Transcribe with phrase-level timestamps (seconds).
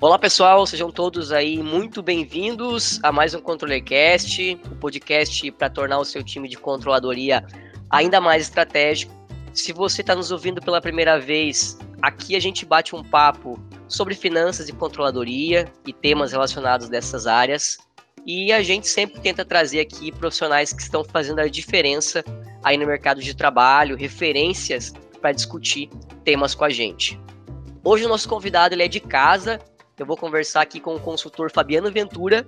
[0.00, 5.68] Olá pessoal, sejam todos aí muito bem-vindos a mais um ControllerCast, o um podcast para
[5.68, 7.44] tornar o seu time de controladoria
[7.90, 9.12] ainda mais estratégico.
[9.52, 14.14] Se você está nos ouvindo pela primeira vez, aqui a gente bate um papo sobre
[14.14, 17.78] finanças e controladoria e temas relacionados dessas áreas.
[18.24, 22.24] E a gente sempre tenta trazer aqui profissionais que estão fazendo a diferença
[22.62, 25.90] aí no mercado de trabalho, referências para discutir
[26.22, 27.20] temas com a gente.
[27.82, 29.58] Hoje o nosso convidado ele é de casa
[30.02, 32.46] eu vou conversar aqui com o consultor Fabiano Ventura.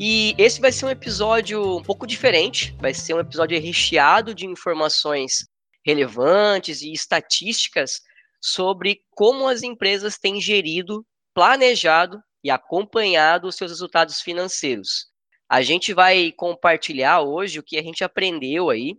[0.00, 4.46] E esse vai ser um episódio um pouco diferente, vai ser um episódio recheado de
[4.46, 5.46] informações
[5.84, 8.00] relevantes e estatísticas
[8.40, 15.06] sobre como as empresas têm gerido, planejado e acompanhado os seus resultados financeiros.
[15.48, 18.96] A gente vai compartilhar hoje o que a gente aprendeu aí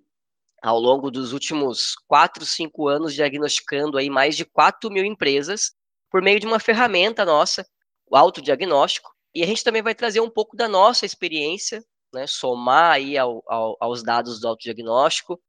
[0.61, 5.72] ao longo dos últimos 4, 5 anos diagnosticando aí mais de 4 mil empresas
[6.09, 7.66] por meio de uma ferramenta nossa
[8.09, 12.93] o autodiagnóstico, e a gente também vai trazer um pouco da nossa experiência, né, somar
[12.93, 15.39] aí ao, ao, aos dados do autodiagnóstico,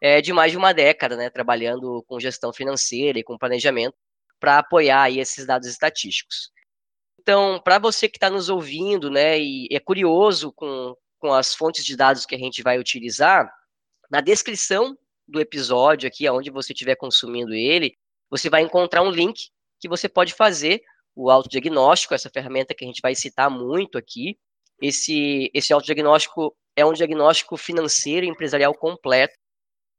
[0.00, 3.94] é, de mais de uma década, né, trabalhando com gestão financeira e com planejamento,
[4.40, 6.50] para apoiar aí esses dados estatísticos.
[7.20, 11.84] Então, para você que está nos ouvindo, né, e é curioso com, com as fontes
[11.84, 13.50] de dados que a gente vai utilizar,
[14.10, 17.96] na descrição do episódio aqui, onde você estiver consumindo ele,
[18.30, 20.82] você vai encontrar um link que você pode fazer
[21.16, 24.38] o autodiagnóstico, essa ferramenta que a gente vai citar muito aqui.
[24.80, 29.34] Esse, esse autodiagnóstico é um diagnóstico financeiro e empresarial completo.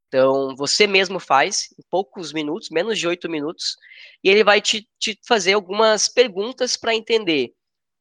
[0.08, 3.76] Então, você mesmo faz em poucos minutos, menos de oito minutos,
[4.24, 7.52] e ele vai te, te fazer algumas perguntas para entender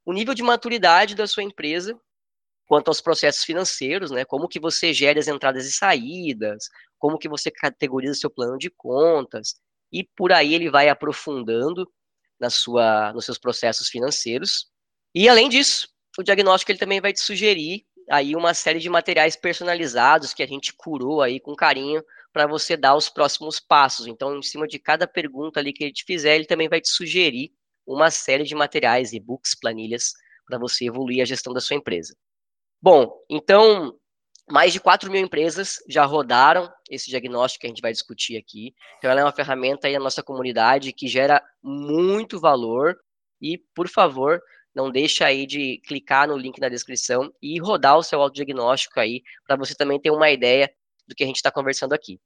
[0.05, 1.99] o nível de maturidade da sua empresa
[2.69, 4.25] quanto aos processos financeiros, né?
[4.25, 8.71] Como que você gera as entradas e saídas, como que você categoriza seu plano de
[8.71, 9.57] contas,
[9.91, 11.91] e por aí ele vai aprofundando
[12.41, 14.67] na sua, nos seus processos financeiros.
[15.15, 15.89] E além disso,
[16.19, 20.47] o diagnóstico ele também vai te sugerir aí uma série de materiais personalizados que a
[20.47, 22.03] gente curou aí com carinho
[22.33, 24.07] para você dar os próximos passos.
[24.07, 26.89] Então, em cima de cada pergunta ali que ele te fizer, ele também vai te
[26.89, 27.51] sugerir
[27.87, 30.13] uma série de materiais, e-books, planilhas
[30.47, 32.17] para você evoluir a gestão da sua empresa.
[32.81, 33.99] Bom, então
[34.49, 38.75] mais de 4 mil empresas já rodaram esse diagnóstico que a gente vai discutir aqui.
[38.99, 42.97] Então, ela é uma ferramenta aí na nossa comunidade que gera muito valor.
[43.41, 44.41] E, por favor,
[44.75, 49.23] não deixa aí de clicar no link na descrição e rodar o seu autodiagnóstico aí,
[49.47, 50.73] para você também ter uma ideia
[51.09, 52.21] do que a gente está conversando aqui.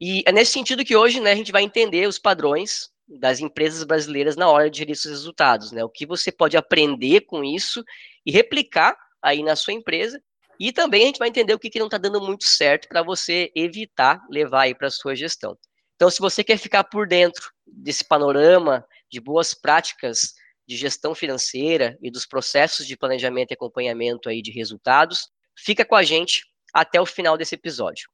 [0.00, 3.84] E é nesse sentido que hoje né, a gente vai entender os padrões das empresas
[3.84, 5.84] brasileiras na hora de gerir seus resultados, né?
[5.84, 7.84] O que você pode aprender com isso
[8.26, 10.20] e replicar aí na sua empresa
[10.58, 13.02] e também a gente vai entender o que, que não está dando muito certo para
[13.02, 15.56] você evitar levar aí para a sua gestão.
[15.96, 20.34] Então, se você quer ficar por dentro desse panorama de boas práticas
[20.66, 25.94] de gestão financeira e dos processos de planejamento e acompanhamento aí de resultados, fica com
[25.94, 28.08] a gente até o final desse episódio.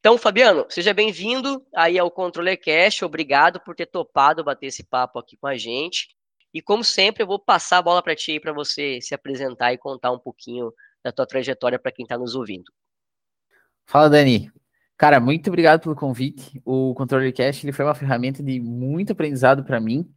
[0.00, 3.02] Então, Fabiano, seja bem-vindo aí ao Controller Cash.
[3.02, 6.08] Obrigado por ter topado bater esse papo aqui com a gente.
[6.52, 9.78] E como sempre, eu vou passar a bola para ti para você se apresentar e
[9.78, 10.72] contar um pouquinho
[11.04, 12.72] da tua trajetória para quem está nos ouvindo.
[13.86, 14.50] Fala, Dani.
[14.96, 16.62] Cara, muito obrigado pelo convite.
[16.64, 20.08] O ControllerCast ele foi uma ferramenta de muito aprendizado para mim.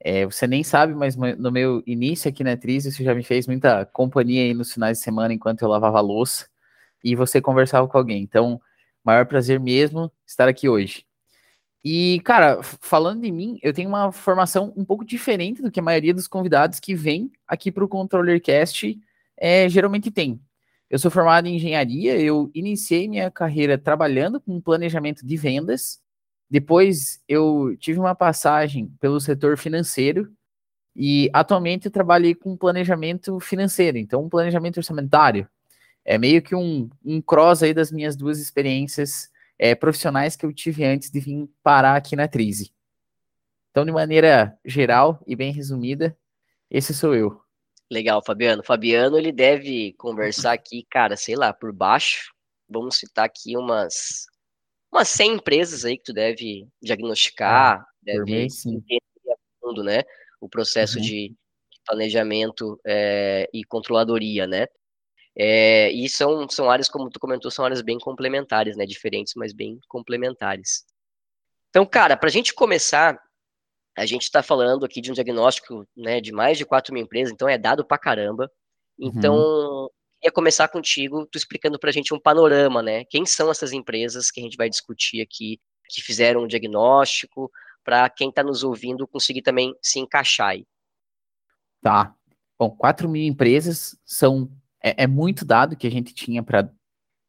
[0.00, 3.48] É, você nem sabe, mas no meu início aqui na Atriz, você já me fez
[3.48, 6.46] muita companhia aí nos finais de semana enquanto eu lavava louça
[7.02, 8.22] e você conversava com alguém.
[8.22, 8.60] Então,
[9.02, 11.04] maior prazer mesmo estar aqui hoje.
[11.82, 15.82] E, cara, falando de mim, eu tenho uma formação um pouco diferente do que a
[15.82, 18.98] maioria dos convidados que vem aqui para o ControllerCast
[19.38, 20.40] é, geralmente tem.
[20.90, 26.00] Eu sou formado em engenharia, eu iniciei minha carreira trabalhando com planejamento de vendas.
[26.50, 30.32] Depois eu tive uma passagem pelo setor financeiro
[30.96, 35.48] e atualmente eu trabalhei com planejamento financeiro, então um planejamento orçamentário.
[36.04, 40.52] É meio que um, um cross aí das minhas duas experiências é, profissionais que eu
[40.52, 42.72] tive antes de vir parar aqui na Trise.
[43.70, 46.16] Então, de maneira geral e bem resumida,
[46.70, 47.47] esse sou eu.
[47.90, 48.62] Legal, Fabiano.
[48.62, 52.32] Fabiano, ele deve conversar aqui, cara, sei lá, por baixo.
[52.68, 54.26] Vamos citar aqui umas
[54.90, 59.00] umas 100 empresas aí que tu deve diagnosticar, ah, deve entender
[59.30, 60.02] a fundo, né,
[60.40, 61.04] o processo uhum.
[61.04, 61.34] de
[61.86, 64.66] planejamento é, e controladoria, né?
[65.36, 68.84] É, e são, são áreas, como tu comentou, são áreas bem complementares, né?
[68.84, 70.84] Diferentes, mas bem complementares.
[71.70, 73.18] Então, cara, para a gente começar,
[73.98, 77.32] a gente está falando aqui de um diagnóstico né, de mais de 4 mil empresas,
[77.32, 78.50] então é dado pra caramba.
[78.98, 79.88] Então, uhum.
[80.24, 83.04] ia começar contigo, tu explicando para a gente um panorama, né?
[83.04, 87.50] Quem são essas empresas que a gente vai discutir aqui, que fizeram um diagnóstico,
[87.84, 90.66] para quem está nos ouvindo conseguir também se encaixar aí.
[91.80, 92.14] Tá.
[92.58, 94.50] Bom, 4 mil empresas são
[94.82, 96.70] é, é muito dado que a gente tinha para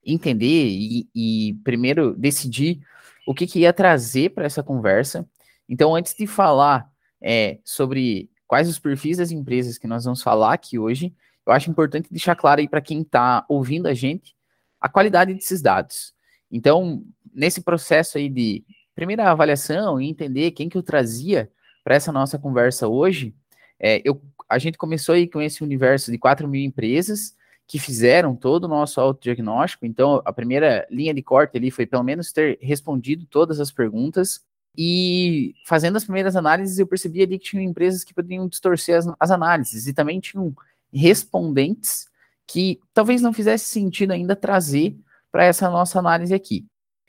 [0.06, 2.82] entender e, e, primeiro decidir
[3.28, 5.28] o que, que ia trazer para essa conversa.
[5.70, 6.90] Então, antes de falar
[7.22, 11.14] é, sobre quais os perfis das empresas que nós vamos falar aqui hoje,
[11.46, 14.36] eu acho importante deixar claro aí para quem está ouvindo a gente
[14.82, 16.14] a qualidade desses dados.
[16.52, 21.52] Então, nesse processo aí de primeira avaliação e entender quem que eu trazia
[21.84, 23.36] para essa nossa conversa hoje,
[23.80, 27.36] é, eu, a gente começou aí com esse universo de 4 mil empresas
[27.68, 29.86] que fizeram todo o nosso autodiagnóstico.
[29.86, 34.44] Então, a primeira linha de corte ali foi pelo menos ter respondido todas as perguntas.
[34.78, 39.08] E fazendo as primeiras análises, eu percebi ali que tinham empresas que poderiam distorcer as,
[39.20, 40.56] as análises e também tinham
[40.94, 42.08] respondentes
[42.48, 44.98] que talvez não fizesse sentido ainda trazer
[45.32, 46.66] para essa nossa análise aqui.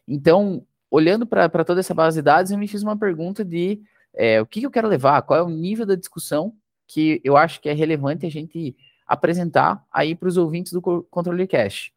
[0.06, 3.80] Então, olhando para toda essa base de dados, eu me fiz uma pergunta de
[4.12, 6.54] é, o que, que eu quero levar, qual é o nível da discussão
[6.86, 11.46] que eu acho que é relevante a gente apresentar aí para os ouvintes do Controle
[11.46, 11.92] Cash.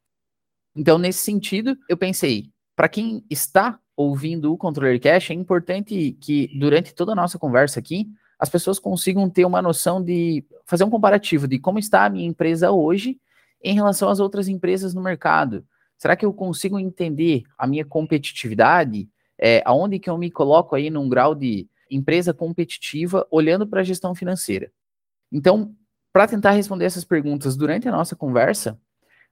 [0.75, 6.49] Então, nesse sentido, eu pensei, para quem está ouvindo o Controller Cash, é importante que
[6.57, 8.07] durante toda a nossa conversa aqui,
[8.39, 12.27] as pessoas consigam ter uma noção de fazer um comparativo de como está a minha
[12.27, 13.19] empresa hoje
[13.63, 15.65] em relação às outras empresas no mercado.
[15.97, 19.07] Será que eu consigo entender a minha competitividade?
[19.39, 23.83] É, aonde que eu me coloco aí num grau de empresa competitiva olhando para a
[23.83, 24.71] gestão financeira?
[25.31, 25.73] Então,
[26.11, 28.79] para tentar responder essas perguntas durante a nossa conversa,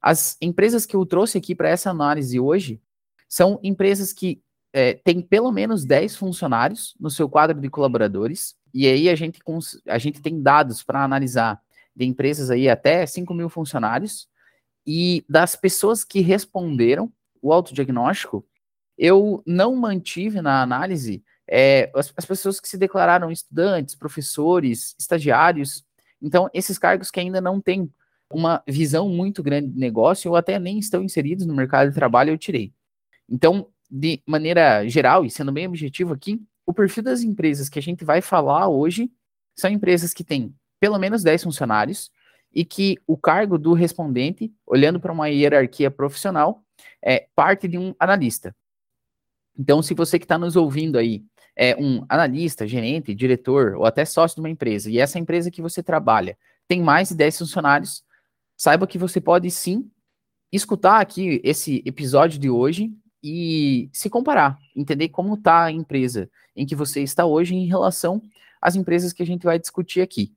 [0.02, 2.82] as empresas que eu trouxe aqui para essa análise hoje
[3.28, 4.42] são empresas que
[4.74, 9.40] é, têm pelo menos 10 funcionários no seu quadro de colaboradores, e aí a gente,
[9.88, 11.62] a gente tem dados para analisar
[11.96, 14.28] de empresas aí até 5 mil funcionários,
[14.86, 18.46] e das pessoas que responderam o autodiagnóstico,
[18.98, 25.86] eu não mantive na análise é, as, as pessoas que se declararam estudantes, professores, estagiários,
[26.22, 27.92] então, esses cargos que ainda não têm
[28.32, 32.32] uma visão muito grande de negócio ou até nem estão inseridos no mercado de trabalho,
[32.32, 32.72] eu tirei.
[33.28, 37.82] Então, de maneira geral, e sendo bem objetivo aqui, o perfil das empresas que a
[37.82, 39.12] gente vai falar hoje
[39.54, 42.10] são empresas que têm pelo menos 10 funcionários
[42.54, 46.64] e que o cargo do respondente, olhando para uma hierarquia profissional,
[47.04, 48.56] é parte de um analista.
[49.58, 51.24] Então, se você que está nos ouvindo aí
[51.54, 55.62] é um analista, gerente, diretor ou até sócio de uma empresa, e essa empresa que
[55.62, 58.04] você trabalha tem mais de 10 funcionários,
[58.56, 59.92] saiba que você pode sim
[60.52, 62.94] escutar aqui esse episódio de hoje
[63.24, 68.22] e se comparar, entender como está a empresa em que você está hoje em relação
[68.62, 70.34] às empresas que a gente vai discutir aqui.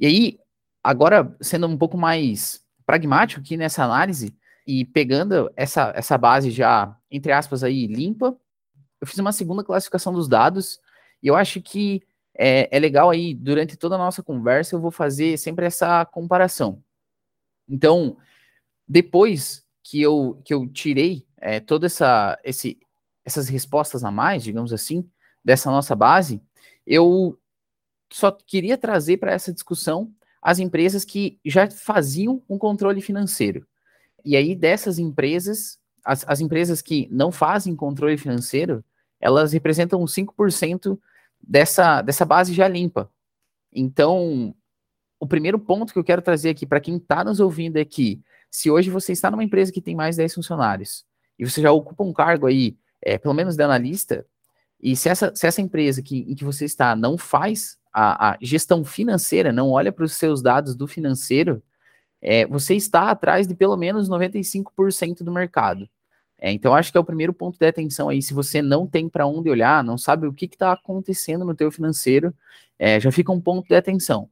[0.00, 0.40] E aí,
[0.82, 4.34] agora sendo um pouco mais pragmático aqui nessa análise
[4.66, 8.36] e pegando essa, essa base já, entre aspas, aí limpa,
[9.00, 10.80] eu fiz uma segunda classificação dos dados
[11.22, 12.02] e eu acho que
[12.34, 16.82] é, é, legal aí, durante toda a nossa conversa, eu vou fazer sempre essa comparação.
[17.68, 18.16] Então,
[18.86, 22.78] depois que eu, que eu tirei é, toda essa, esse,
[23.24, 25.08] essas respostas a mais, digamos assim,
[25.44, 26.42] dessa nossa base,
[26.86, 27.38] eu
[28.10, 33.66] só queria trazer para essa discussão as empresas que já faziam um controle financeiro.
[34.24, 38.84] E aí, dessas empresas, as, as empresas que não fazem controle financeiro,
[39.20, 40.98] elas representam 5%
[41.40, 43.10] dessa, dessa base já limpa.
[43.72, 44.54] Então,
[45.20, 48.22] o primeiro ponto que eu quero trazer aqui para quem está nos ouvindo é que,
[48.50, 51.07] se hoje você está numa empresa que tem mais de 10 funcionários
[51.38, 54.26] e você já ocupa um cargo aí, é, pelo menos de analista,
[54.80, 58.38] e se essa, se essa empresa que, em que você está não faz a, a
[58.40, 61.62] gestão financeira, não olha para os seus dados do financeiro,
[62.20, 65.88] é, você está atrás de pelo menos 95% do mercado.
[66.40, 68.22] É, então, acho que é o primeiro ponto de atenção aí.
[68.22, 71.70] Se você não tem para onde olhar, não sabe o que está acontecendo no teu
[71.72, 72.32] financeiro,
[72.78, 74.30] é, já fica um ponto de atenção.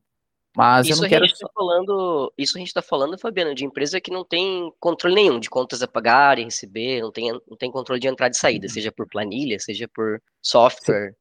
[0.56, 1.24] Mas isso eu não quero.
[1.24, 4.72] A gente tá falando, isso a gente está falando, Fabiano, de empresa que não tem
[4.80, 8.32] controle nenhum de contas a pagar e receber, não tem, não tem controle de entrada
[8.34, 11.14] e saída, seja por planilha, seja por software.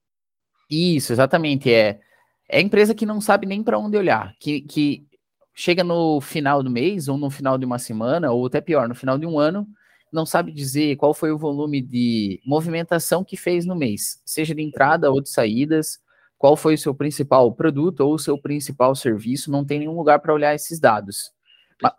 [0.69, 1.69] Isso, exatamente.
[1.69, 1.99] É,
[2.47, 5.05] é empresa que não sabe nem para onde olhar, que, que
[5.53, 8.95] chega no final do mês, ou no final de uma semana, ou até pior, no
[8.95, 9.67] final de um ano,
[10.13, 14.61] não sabe dizer qual foi o volume de movimentação que fez no mês, seja de
[14.61, 15.99] entrada ou de saídas,
[16.45, 20.19] qual foi o seu principal produto ou o seu principal serviço, não tem nenhum lugar
[20.19, 21.31] para olhar esses dados.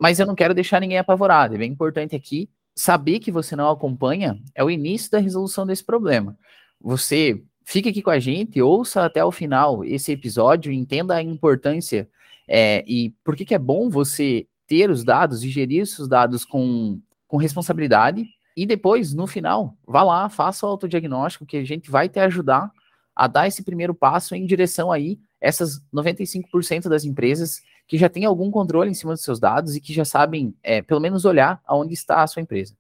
[0.01, 3.69] Mas eu não quero deixar ninguém apavorado, é bem importante aqui saber que você não
[3.69, 6.39] acompanha é o início da resolução desse problema.
[6.81, 12.09] Você fica aqui com a gente, ouça até o final esse episódio, entenda a importância
[12.47, 16.45] é, e por que, que é bom você ter os dados e gerir esses dados
[16.45, 18.25] com com responsabilidade
[18.57, 22.71] e depois, no final, vá lá, faça o autodiagnóstico que a gente vai te ajudar
[23.17, 28.25] a dar esse primeiro passo em direção aí essas 95% das empresas que já têm
[28.25, 31.63] algum controle em cima dos seus dados e que já sabem, é, pelo menos, olhar
[31.65, 32.77] aonde está a sua empresa.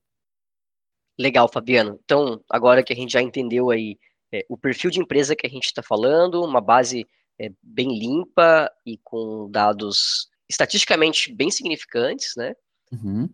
[1.19, 1.99] Legal, Fabiano.
[2.05, 3.99] Então, agora que a gente já entendeu aí
[4.33, 7.07] é, o perfil de empresa que a gente está falando, uma base
[7.38, 12.55] é, bem limpa e com dados estatisticamente bem significantes, né?
[12.93, 13.28] Uhum.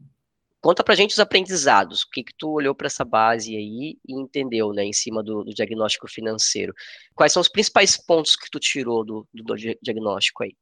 [0.62, 4.14] Conta pra gente os aprendizados, o que que tu olhou para essa base aí e
[4.14, 6.72] entendeu, né, em cima do, do, diagnóstico financeiro.
[7.16, 10.54] Quais são os principais pontos que tu tirou do, do, diagnóstico aí?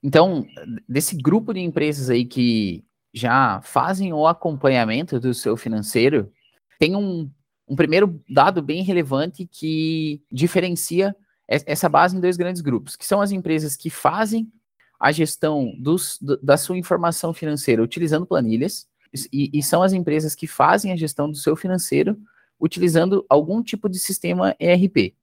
[0.00, 0.46] Então,
[0.88, 6.32] desse grupo de empresas aí que já fazem o acompanhamento do seu financeiro,
[6.78, 7.28] tem um,
[7.66, 11.16] um primeiro dado bem relevante que diferencia
[11.48, 14.52] essa base em dois grandes grupos, que são as empresas que fazem
[15.00, 18.86] a gestão dos, da sua informação financeira utilizando planilhas,
[19.32, 22.18] e, e, são as empresas que fazem a gestão do seu financeiro
[22.60, 25.14] utilizando algum tipo de sistema ERP.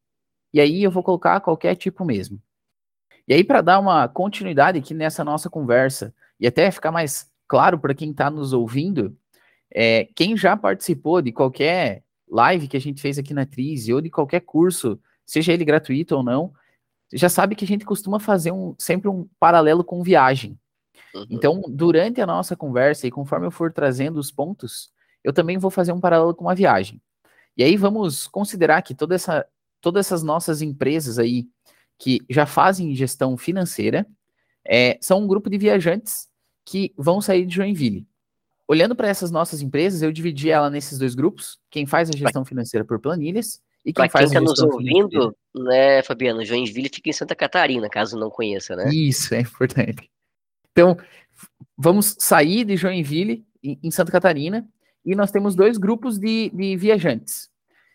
[0.53, 2.41] E aí eu vou colocar qualquer tipo mesmo.
[3.27, 7.79] E aí, para dar uma continuidade aqui nessa nossa conversa, e até ficar mais claro
[7.79, 9.17] para quem está nos ouvindo,
[9.73, 13.99] é, quem já participou de qualquer live que a gente fez aqui na Trise, ou
[13.99, 16.53] de qualquer curso, seja ele gratuito ou não,
[17.11, 20.57] já sabe que a gente costuma fazer um, sempre um paralelo com viagem.
[21.29, 24.91] Então, durante a nossa conversa e conforme eu for trazendo os pontos,
[25.23, 27.01] eu também vou fazer um paralelo com uma viagem.
[27.57, 29.45] E aí vamos considerar que toda essa,
[29.79, 31.47] todas essas nossas empresas aí
[31.97, 34.05] que já fazem gestão financeira
[34.65, 36.27] é, são um grupo de viajantes
[36.65, 38.05] que vão sair de Joinville.
[38.67, 42.43] Olhando para essas nossas empresas, eu dividi ela nesses dois grupos: quem faz a gestão
[42.43, 46.43] financeira por planilhas e quem pra faz quem está nos ouvindo, né, Fabiano?
[46.43, 48.89] Joinville fica em Santa Catarina, caso não conheça, né?
[48.91, 50.09] Isso, é importante.
[50.75, 50.97] Então,
[51.77, 54.67] vamos sair de Joinville, em Santa Catarina,
[55.05, 57.49] e nós temos dois grupos de, de viajantes.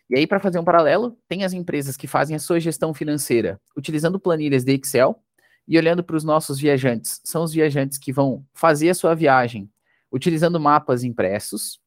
[0.09, 3.61] E aí, para fazer um paralelo, tem as empresas que fazem a sua gestão financeira
[3.77, 5.21] utilizando planilhas de Excel,
[5.67, 9.69] e olhando para os nossos viajantes, são os viajantes que vão fazer a sua viagem
[10.11, 11.79] utilizando mapas impressos.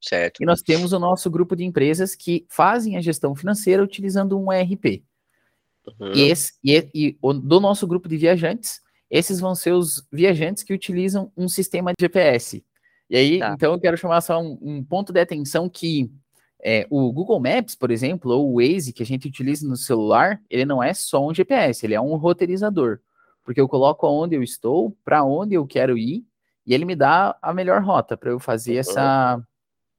[0.00, 0.42] Certo.
[0.42, 4.52] E nós temos o nosso grupo de empresas que fazem a gestão financeira utilizando um
[4.52, 5.04] ERP.
[6.00, 6.12] Uhum.
[6.14, 8.80] E, esse, e, e o, do nosso grupo de viajantes,
[9.12, 12.64] esses vão ser os viajantes que utilizam um sistema de GPS.
[13.10, 13.52] E aí, tá.
[13.52, 16.10] então, eu quero chamar só um, um ponto de atenção que
[16.64, 20.40] é, o Google Maps, por exemplo, ou o Waze que a gente utiliza no celular,
[20.48, 23.00] ele não é só um GPS, ele é um roteirizador.
[23.44, 26.24] Porque eu coloco onde eu estou, para onde eu quero ir,
[26.64, 29.38] e ele me dá a melhor rota para eu fazer essa,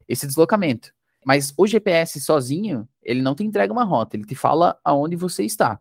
[0.08, 0.91] esse deslocamento.
[1.24, 5.43] Mas o GPS sozinho, ele não te entrega uma rota, ele te fala aonde você
[5.43, 5.79] está.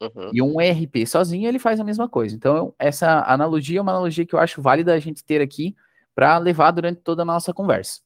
[0.00, 0.30] Uhum.
[0.32, 2.34] E um ERP sozinho, ele faz a mesma coisa.
[2.34, 5.76] Então, essa analogia é uma analogia que eu acho válida a gente ter aqui
[6.14, 8.00] para levar durante toda a nossa conversa.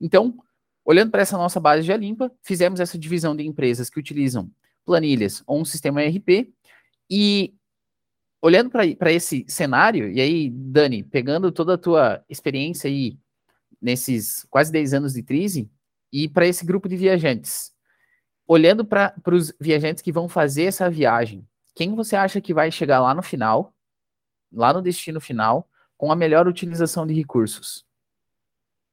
[0.00, 0.34] Então,
[0.84, 4.50] Olhando para essa nossa base já limpa, fizemos essa divisão de empresas que utilizam
[4.84, 6.52] planilhas ou um sistema ERP
[7.10, 7.54] e
[8.42, 13.18] olhando para esse cenário, e aí, Dani, pegando toda a tua experiência aí
[13.80, 15.70] nesses quase 10 anos de Trise
[16.12, 17.72] e para esse grupo de viajantes,
[18.46, 23.00] olhando para os viajantes que vão fazer essa viagem, quem você acha que vai chegar
[23.00, 23.74] lá no final,
[24.52, 27.84] lá no destino final, com a melhor utilização de recursos?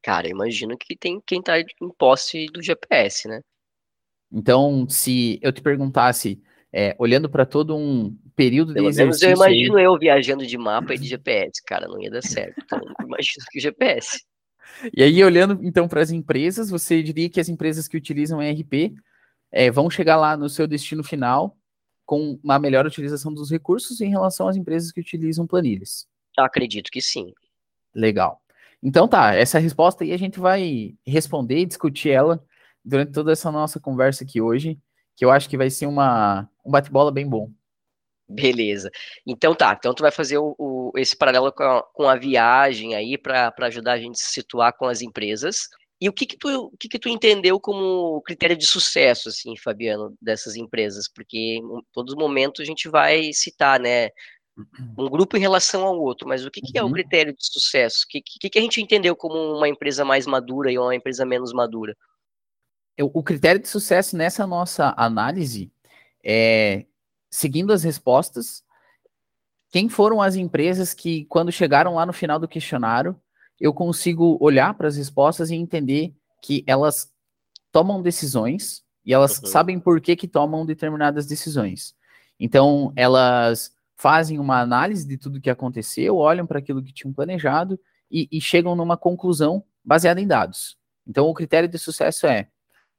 [0.02, 1.66] Cara, imagino que tem quem tá em
[1.98, 3.42] posse do GPS, né?
[4.32, 6.42] Então, se eu te perguntasse,
[6.74, 9.28] é, olhando para todo um período Pelo de exercício...
[9.28, 9.84] eu imagino aí...
[9.84, 12.56] eu viajando de mapa e de GPS, cara, não ia dar certo.
[12.64, 14.24] Então, imagino que GPS.
[14.96, 18.96] E aí, olhando então para as empresas, você diria que as empresas que utilizam ERP
[19.52, 21.58] é, vão chegar lá no seu destino final
[22.06, 26.08] com uma melhor utilização dos recursos em relação às empresas que utilizam planilhas?
[26.38, 27.34] Acredito que sim.
[27.94, 28.42] Legal.
[28.82, 32.44] Então tá, essa resposta aí a gente vai responder e discutir ela
[32.84, 34.80] durante toda essa nossa conversa aqui hoje,
[35.16, 37.52] que eu acho que vai ser uma, um bate-bola bem bom.
[38.28, 38.90] Beleza.
[39.28, 42.96] Então tá, então tu vai fazer o, o esse paralelo com a, com a viagem
[42.96, 45.68] aí para ajudar a gente a se situar com as empresas.
[46.02, 49.56] E o que que tu, o que que tu entendeu como critério de sucesso, assim,
[49.56, 51.08] Fabiano, dessas empresas?
[51.08, 54.10] Porque em todos os momentos a gente vai citar, né,
[54.98, 56.92] um grupo em relação ao outro, mas o que, que é o uhum.
[56.92, 58.04] critério de sucesso?
[58.06, 61.26] O que, que, que, a gente entendeu como uma empresa mais madura e uma empresa
[61.26, 61.96] menos madura?
[63.00, 65.72] O critério de sucesso nessa nossa análise
[66.24, 66.86] é,
[67.30, 68.64] seguindo as respostas,
[69.72, 73.20] quem foram as empresas que, quando chegaram lá no final do questionário,
[73.62, 77.14] eu consigo olhar para as respostas e entender que elas
[77.72, 79.46] tomam decisões e elas uhum.
[79.46, 81.96] sabem por que, que tomam determinadas decisões.
[82.40, 87.80] Então, elas fazem uma análise de tudo que aconteceu, olham para aquilo que tinham planejado
[88.10, 90.76] e, e, chegam numa conclusão baseada em dados.
[91.08, 92.50] Então, o critério de sucesso é: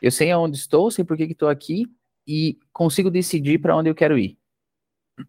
[0.01, 1.87] eu sei aonde estou, sei por que estou aqui,
[2.25, 4.39] e consigo decidir para onde eu quero ir.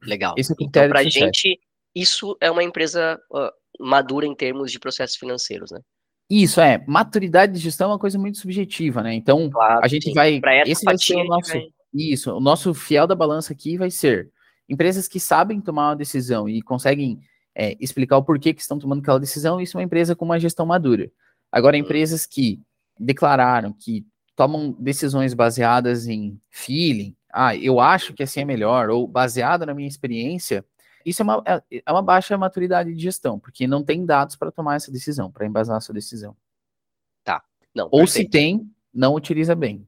[0.04, 0.36] Legal.
[0.38, 1.60] Esse é o então, para a gente,
[1.96, 5.80] isso é uma empresa uh, madura em termos de processos financeiros, né?
[6.30, 6.84] Isso, é.
[6.88, 9.13] Maturidade de gestão é uma coisa muito subjetiva, né?
[9.13, 10.13] Então, claro, a gente sim.
[10.13, 10.42] vai.
[10.65, 11.51] Esse vai ser o nosso.
[11.51, 11.68] Vai...
[11.94, 14.32] Isso, o nosso fiel da balança aqui vai ser
[14.68, 17.20] empresas que sabem tomar uma decisão e conseguem
[17.56, 20.39] é, explicar o porquê que estão tomando aquela decisão, isso é uma empresa com uma
[20.39, 21.12] gestão madura.
[21.51, 21.84] Agora, uhum.
[21.84, 22.60] empresas que
[23.00, 29.08] declararam que tomam decisões baseadas em feeling, ah, eu acho que assim é melhor, ou
[29.08, 30.65] baseado na minha experiência,
[31.05, 34.51] isso é uma, é, é uma baixa maturidade de gestão, porque não tem dados para
[34.51, 36.36] tomar essa decisão, para embasar a sua decisão.
[37.24, 37.43] Tá.
[37.74, 38.25] Não, ou perfeito.
[38.25, 39.88] se tem, não utiliza bem.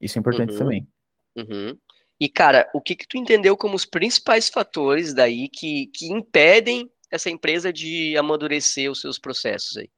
[0.00, 0.58] Isso é importante uhum.
[0.58, 0.88] também.
[1.36, 1.78] Uhum.
[2.18, 6.90] E, cara, o que, que tu entendeu como os principais fatores daí que, que impedem
[7.10, 9.90] essa empresa de amadurecer os seus processos aí?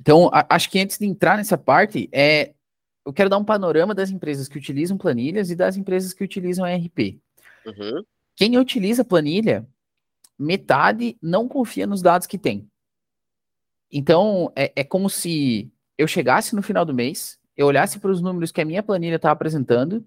[0.00, 2.52] Então, a, acho que antes de entrar nessa parte, é,
[3.06, 6.66] eu quero dar um panorama das empresas que utilizam planilhas e das empresas que utilizam
[6.66, 7.18] ERP.
[7.66, 8.04] Uhum.
[8.36, 9.66] Quem utiliza planilha,
[10.38, 12.68] metade não confia nos dados que tem.
[13.90, 18.20] Então, é, é como se eu chegasse no final do mês, eu olhasse para os
[18.20, 20.04] números que a minha planilha está apresentando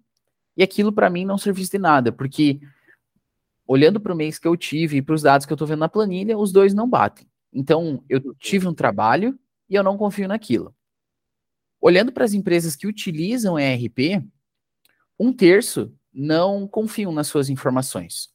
[0.56, 2.60] e aquilo para mim não servisse de nada, porque
[3.66, 5.80] olhando para o mês que eu tive e para os dados que eu estou vendo
[5.80, 7.28] na planilha, os dois não batem.
[7.54, 9.38] Então, eu tive um trabalho
[9.70, 10.76] e eu não confio naquilo.
[11.80, 14.24] Olhando para as empresas que utilizam ERP,
[15.20, 18.30] um terço não confiam nas suas informações.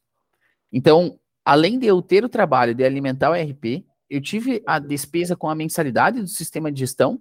[0.72, 5.34] Então, além de eu ter o trabalho de alimentar o ERP, eu tive a despesa
[5.34, 7.20] com a mensalidade do sistema de gestão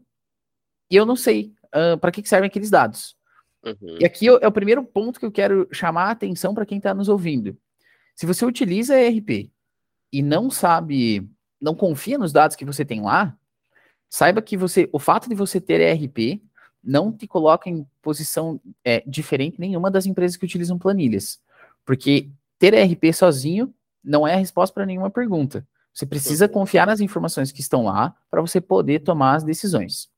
[0.90, 3.16] e eu não sei uh, para que, que servem aqueles dados.
[3.64, 3.98] Uhum.
[4.00, 6.94] E aqui é o primeiro ponto que eu quero chamar a atenção para quem está
[6.94, 7.58] nos ouvindo.
[8.16, 9.52] Se você utiliza ERP
[10.12, 13.38] e não sabe, não confia nos dados que você tem lá,
[14.10, 16.42] saiba que você, o fato de você ter ERP
[16.84, 21.40] não te coloca em posição é, diferente nenhuma das empresas que utilizam planilhas.
[21.86, 25.66] Porque ter ERP sozinho não é a resposta para nenhuma pergunta.
[25.94, 26.52] Você precisa uhum.
[26.52, 30.10] confiar nas informações que estão lá para você poder tomar as decisões.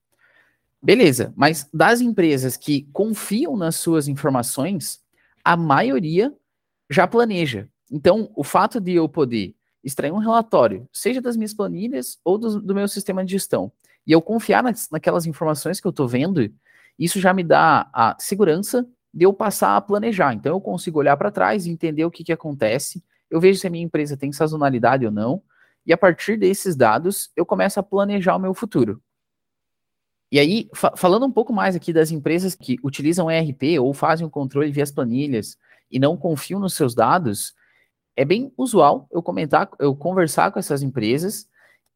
[0.82, 5.02] Beleza, mas das empresas que confiam nas suas informações,
[5.44, 6.34] a maioria
[6.90, 7.70] já planeja.
[7.92, 12.62] Então, o fato de eu poder extrair um relatório, seja das minhas planilhas ou do,
[12.62, 13.72] do meu sistema de gestão,
[14.06, 16.52] e eu confiar nas, naquelas informações que eu estou vendo,
[17.00, 20.34] isso já me dá a segurança de eu passar a planejar.
[20.34, 23.66] Então, eu consigo olhar para trás e entender o que, que acontece, eu vejo se
[23.66, 25.42] a minha empresa tem sazonalidade ou não,
[25.84, 29.02] e a partir desses dados, eu começo a planejar o meu futuro.
[30.32, 34.26] E aí, fa falando um pouco mais aqui das empresas que utilizam ERP ou fazem
[34.26, 35.58] o controle via as planilhas
[35.90, 37.56] e não confiam nos seus dados,
[38.16, 41.50] é bem usual eu comentar, eu conversar com essas empresas.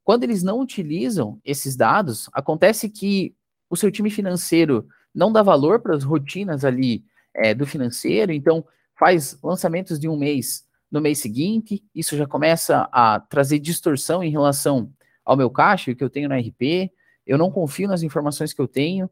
[0.04, 3.36] Quando eles não utilizam esses dados, acontece que
[3.70, 8.66] o seu time financeiro não dá valor para as rotinas ali é, do financeiro, então
[8.96, 14.30] faz lançamentos de um mês no mês seguinte, isso já começa a trazer distorção em
[14.30, 14.92] relação
[15.26, 16.92] ao meu caixa que eu tenho na RP
[17.28, 19.12] eu não confio nas informações que eu tenho,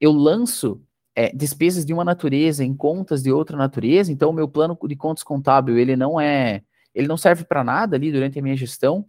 [0.00, 0.80] eu lanço
[1.14, 4.94] é, despesas de uma natureza em contas de outra natureza, então o meu plano de
[4.94, 6.62] contas contábil, ele não é,
[6.94, 9.04] ele não serve para nada ali durante a minha gestão,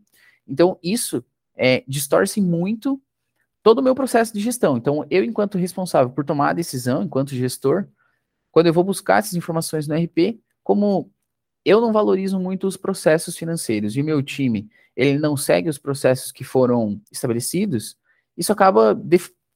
[0.47, 1.23] então isso
[1.55, 2.99] é, distorce muito
[3.61, 4.77] todo o meu processo de gestão.
[4.77, 7.87] Então, eu, enquanto responsável por tomar a decisão, enquanto gestor,
[8.49, 11.11] quando eu vou buscar essas informações no RP, como
[11.67, 16.31] eu não valorizo muito os processos financeiros e meu time, ele não segue os processos
[16.31, 17.97] que foram estabelecidos,
[18.37, 18.97] isso acaba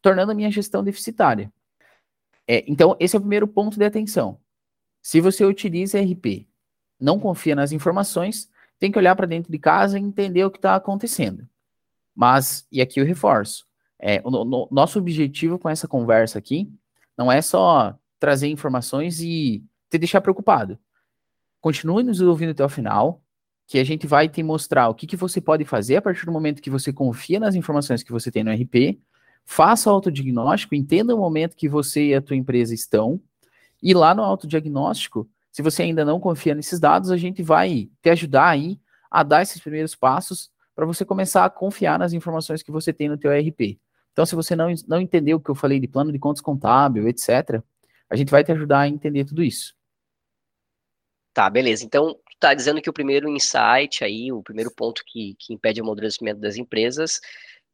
[0.02, 1.52] tornando a minha gestão deficitária.
[2.46, 4.38] É, então, esse é o primeiro ponto de atenção.
[5.02, 6.48] Se você utiliza RP,
[7.00, 10.58] não confia nas informações, tem que olhar para dentro de casa e entender o que
[10.58, 11.48] está acontecendo.
[12.14, 13.66] Mas, e aqui eu reforço,
[13.98, 16.70] é, o, no, nosso objetivo com essa conversa aqui
[17.18, 20.78] não é só trazer informações e te deixar preocupado.
[21.62, 23.22] Continue nos ouvindo até o final,
[23.68, 26.32] que a gente vai te mostrar o que, que você pode fazer a partir do
[26.32, 29.00] momento que você confia nas informações que você tem no RP,
[29.46, 33.22] faça o autodiagnóstico, entenda o momento que você e a tua empresa estão,
[33.82, 38.10] e lá no autodiagnóstico, se você ainda não confia nesses dados, a gente vai te
[38.10, 42.72] ajudar aí a dar esses primeiros passos para você começar a confiar nas informações que
[42.72, 43.80] você tem no teu RP.
[44.12, 47.08] Então, se você não, não entendeu o que eu falei de plano de contas contábil,
[47.08, 47.62] etc.,
[48.10, 49.74] a gente vai te ajudar a entender tudo isso.
[51.34, 51.86] Tá, beleza.
[51.86, 55.84] Então, está dizendo que o primeiro insight aí, o primeiro ponto que, que impede o
[55.84, 57.20] amadurecimento das empresas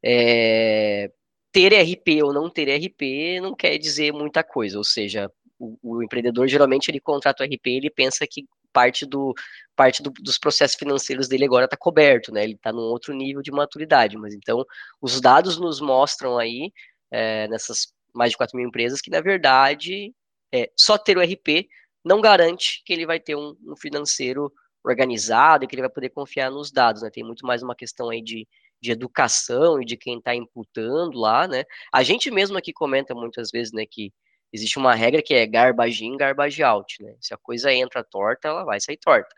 [0.03, 1.11] é
[1.51, 6.03] ter RP ou não ter RP não quer dizer muita coisa, ou seja, o, o
[6.03, 9.33] empreendedor geralmente ele contrata o RP, ele pensa que parte do
[9.75, 12.43] parte do, dos processos financeiros dele agora está coberto, né?
[12.43, 14.63] Ele está num outro nível de maturidade, mas então
[15.01, 16.71] os dados nos mostram aí
[17.09, 20.13] é, nessas mais de 4 mil empresas que na verdade
[20.53, 21.67] é, só ter o RP
[22.03, 24.51] não garante que ele vai ter um, um financeiro
[24.83, 27.09] organizado e que ele vai poder confiar nos dados, né?
[27.11, 28.47] Tem muito mais uma questão aí de,
[28.81, 31.63] de educação e de quem está imputando lá, né?
[31.93, 34.13] A gente mesmo aqui comenta muitas vezes, né, que
[34.53, 37.15] existe uma regra que é garbage in, garbage out, né?
[37.19, 39.35] Se a coisa entra torta, ela vai sair torta.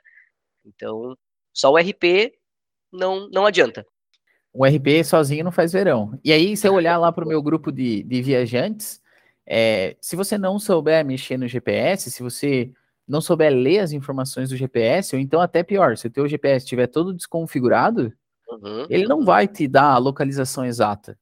[0.66, 1.18] Então,
[1.54, 2.34] só o RP
[2.92, 3.86] não, não adianta.
[4.52, 6.20] O RP sozinho não faz verão.
[6.24, 8.99] E aí, se eu olhar lá para o meu grupo de, de viajantes,
[9.52, 12.72] é, se você não souber mexer no GPS, se você
[13.08, 16.64] não souber ler as informações do GPS, ou então até pior, se o teu GPS
[16.64, 18.14] estiver todo desconfigurado,
[18.48, 21.18] uhum, ele não vai te dar a localização exata.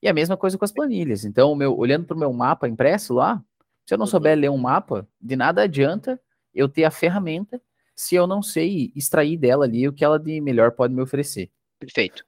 [0.00, 1.24] E a mesma coisa com as planilhas.
[1.24, 3.42] Então, meu, olhando para o meu mapa impresso lá,
[3.84, 4.40] se eu não souber uhum.
[4.40, 6.20] ler um mapa, de nada adianta
[6.54, 7.60] eu ter a ferramenta
[7.96, 11.50] se eu não sei extrair dela ali o que ela de melhor pode me oferecer.
[11.80, 12.24] Perfeito.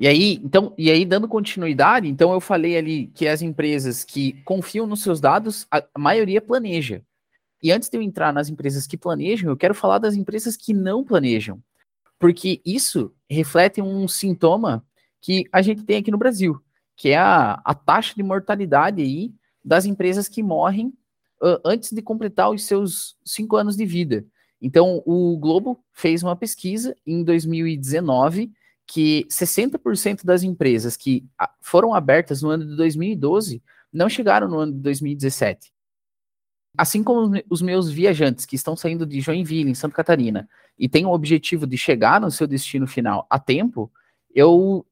[0.00, 4.32] E aí, então, e aí dando continuidade, então eu falei ali que as empresas que
[4.44, 7.02] confiam nos seus dados, a, maioria planeja.
[7.62, 10.72] E antes de eu entrar nas empresas que planejam, eu quero falar das empresas que
[10.72, 11.62] não planejam.
[12.18, 14.82] Porque isso reflete um sintoma
[15.20, 16.58] que a gente tem aqui no Brasil,
[16.96, 20.94] que é a, a taxa de mortalidade aí das empresas que morrem
[21.42, 24.24] uh, antes de completar os seus cinco anos de vida.
[24.62, 28.50] Então, o Globo fez uma pesquisa em 2019
[28.90, 31.24] que 60% das empresas que
[31.60, 35.72] foram abertas no ano de 2012 não chegaram no ano de 2017.
[36.76, 41.06] Assim como os meus viajantes que estão saindo de Joinville, em Santa Catarina, e têm
[41.06, 43.92] o objetivo de chegar no seu destino final a tempo,
[44.34, 44.84] eu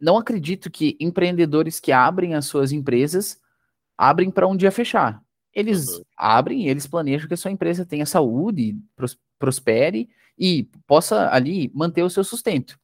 [0.00, 3.40] não acredito que empreendedores que abrem as suas empresas
[3.96, 5.22] abrem para um dia fechar.
[5.54, 6.02] Eles uhum.
[6.16, 12.02] abrem, eles planejam que a sua empresa tenha saúde, pros, prospere e possa ali manter
[12.02, 12.81] o seu sustento.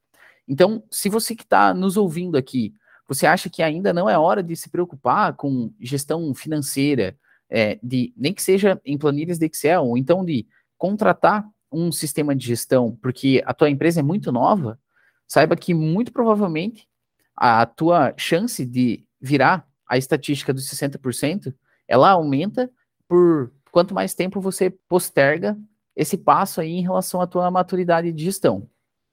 [0.49, 2.73] Então, se você que está nos ouvindo aqui,
[3.07, 7.17] você acha que ainda não é hora de se preocupar com gestão financeira,
[7.51, 12.35] é, de nem que seja em planilhas de Excel, ou então de contratar um sistema
[12.35, 14.79] de gestão, porque a tua empresa é muito nova,
[15.27, 16.89] saiba que muito provavelmente
[17.37, 21.55] a tua chance de virar a estatística dos 60%,
[21.87, 22.71] ela aumenta
[23.07, 25.57] por quanto mais tempo você posterga
[25.95, 28.69] esse passo aí em relação à tua maturidade de gestão.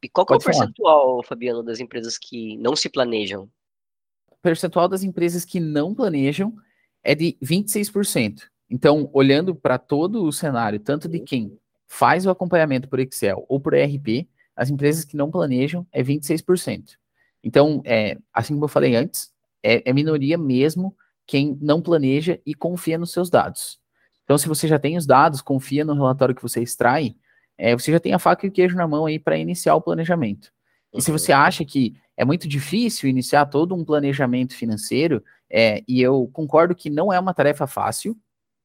[0.05, 3.49] E qual é o percentual, Fabiano, das empresas que não se planejam?
[4.29, 6.55] O percentual das empresas que não planejam
[7.03, 8.43] é de 26%.
[8.69, 13.59] Então, olhando para todo o cenário, tanto de quem faz o acompanhamento por Excel ou
[13.59, 16.97] por ERP, as empresas que não planejam é 26%.
[17.43, 22.53] Então, é, assim como eu falei antes, é, é minoria mesmo quem não planeja e
[22.53, 23.79] confia nos seus dados.
[24.23, 27.15] Então, se você já tem os dados, confia no relatório que você extrai,
[27.57, 29.81] é, você já tem a faca e o queijo na mão aí para iniciar o
[29.81, 30.51] planejamento.
[30.93, 36.01] E se você acha que é muito difícil iniciar todo um planejamento financeiro, é, e
[36.01, 38.17] eu concordo que não é uma tarefa fácil,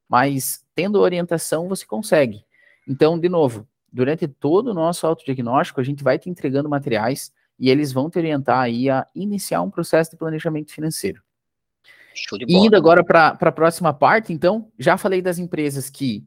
[0.08, 2.44] mas tendo orientação você consegue.
[2.86, 7.68] Então, de novo, durante todo o nosso autodiagnóstico, a gente vai te entregando materiais e
[7.68, 11.22] eles vão te orientar aí a iniciar um processo de planejamento financeiro.
[12.46, 16.24] E indo agora para a próxima parte, então, já falei das empresas que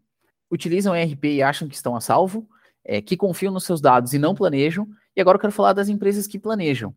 [0.49, 2.47] utilizam ERP e acham que estão a salvo,
[2.85, 5.89] é, que confiam nos seus dados e não planejam, e agora eu quero falar das
[5.89, 6.95] empresas que planejam.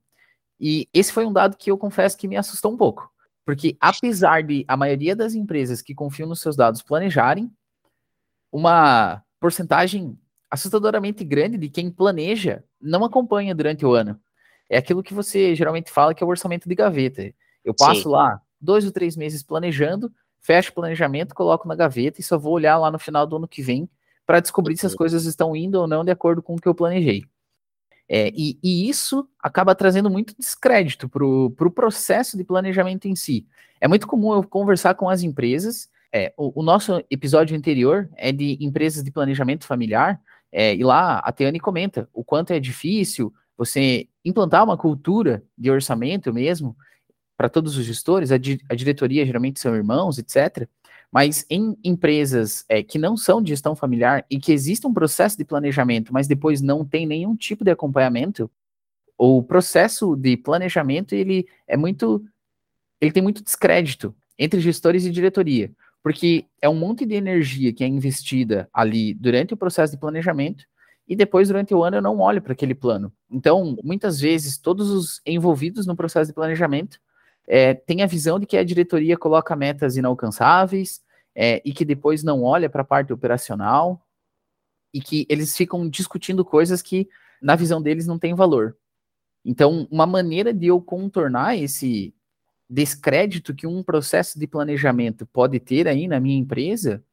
[0.59, 3.11] E esse foi um dado que eu confesso que me assustou um pouco.
[3.45, 7.51] Porque apesar de a maioria das empresas que confiam nos seus dados planejarem,
[8.51, 10.19] uma porcentagem
[10.51, 14.19] assustadoramente grande de quem planeja não acompanha durante o ano.
[14.69, 17.33] É aquilo que você geralmente fala que é o orçamento de gaveta.
[17.65, 18.09] Eu passo Sim.
[18.09, 22.53] lá dois ou três meses planejando, fecho o planejamento, coloco na gaveta e só vou
[22.53, 23.89] olhar lá no final do ano que vem
[24.27, 26.75] para descobrir se as coisas estão indo ou não de acordo com o que eu
[26.75, 27.25] planejei.
[28.09, 33.17] É, e, e, isso acaba trazendo muito descrédito para o pro processo de planejamento em
[33.17, 33.47] si.
[33.81, 35.89] É muito comum eu conversar com as empresas.
[36.13, 40.21] É, o, o, nosso episódio anterior é de empresas de planejamento familiar,
[40.53, 45.71] é, e lá a Teane comenta o quanto é difícil você implantar uma cultura de
[45.71, 46.77] orçamento mesmo
[47.37, 48.31] para todos os gestores.
[48.31, 50.69] A, di, a diretoria geralmente são irmãos, etc.
[51.17, 55.39] Mas em empresas é, que não são de gestão familiar e que existe um processo
[55.39, 58.51] de planejamento, mas depois não tem nenhum tipo de acompanhamento,
[59.17, 62.23] o processo de planejamento ele é muito,
[63.01, 67.83] ele tem muito descrédito entre gestores e diretoria, porque é um monte de energia que
[67.83, 70.67] é investida ali durante o processo de planejamento
[71.09, 73.11] e depois durante o ano eu não olho para aquele plano.
[73.31, 77.01] Então, muitas vezes todos os envolvidos no processo de planejamento
[77.49, 81.06] é, tem a visão de que a diretoria coloca metas inalcançáveis
[81.39, 84.03] é, e que depois não olha para a parte operacional
[84.93, 87.07] e que eles ficam discutindo coisas que,
[87.43, 88.75] na visão deles, não tem valor.
[89.45, 92.15] Então, uma maneira de eu contornar esse
[92.69, 97.05] descrédito que um processo de planejamento pode ter aí na minha empresa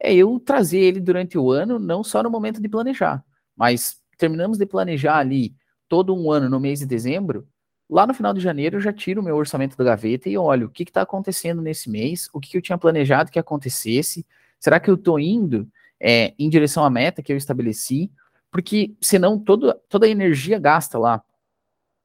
[0.00, 3.24] é eu trazer ele durante o ano, não só no momento de planejar,
[3.56, 5.54] mas terminamos de planejar ali
[5.88, 7.48] todo um ano no mês de dezembro,
[7.88, 10.66] lá no final de janeiro eu já tiro o meu orçamento da gaveta e olho
[10.66, 14.26] o que está acontecendo nesse mês, o que, que, eu tinha planejado que acontecesse,
[14.58, 15.68] será que eu estou indo
[16.00, 18.10] é, em direção à meta que eu estabeleci?
[18.50, 21.22] Porque senão todo, toda a energia gasta lá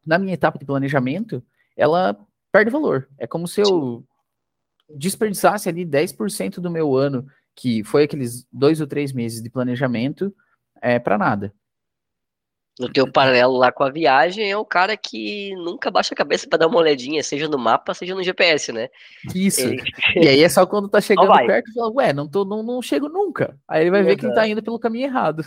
[0.05, 1.43] na minha etapa de planejamento,
[1.75, 2.17] ela
[2.51, 3.07] perde valor.
[3.17, 4.03] É como se eu
[4.89, 10.33] desperdiçasse ali 10% do meu ano, que foi aqueles dois ou três meses de planejamento,
[10.81, 11.53] é, para nada.
[12.79, 16.47] No teu paralelo lá com a viagem, é o cara que nunca baixa a cabeça
[16.47, 18.89] para dar uma olhadinha, seja no mapa, seja no GPS, né?
[19.33, 19.61] Isso.
[20.15, 22.81] E aí é só quando tá chegando perto e fala, ué, não, tô, não, não
[22.81, 23.57] chego nunca.
[23.67, 25.45] Aí ele vai ver que ele tá indo pelo caminho errado.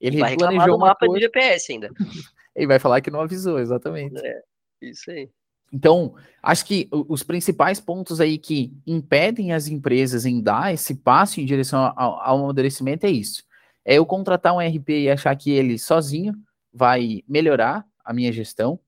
[0.00, 1.18] Ele vai planejou uma mapa coisa...
[1.18, 1.90] de GPS ainda.
[2.54, 4.20] ele vai falar que não avisou, exatamente.
[4.24, 4.40] É,
[4.80, 5.28] isso aí.
[5.72, 11.40] Então, acho que os principais pontos aí que impedem as empresas em dar esse passo
[11.40, 13.44] em direção ao, ao amadurecimento é isso.
[13.84, 16.34] É eu contratar um RP e achar que ele sozinho
[16.72, 18.78] vai melhorar a minha gestão.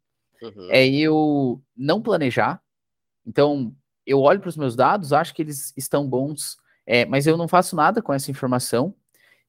[0.42, 0.68] Uhum.
[0.70, 2.60] É eu não planejar.
[3.26, 3.74] Então,
[4.06, 7.46] eu olho para os meus dados, acho que eles estão bons, é, mas eu não
[7.46, 8.94] faço nada com essa informação.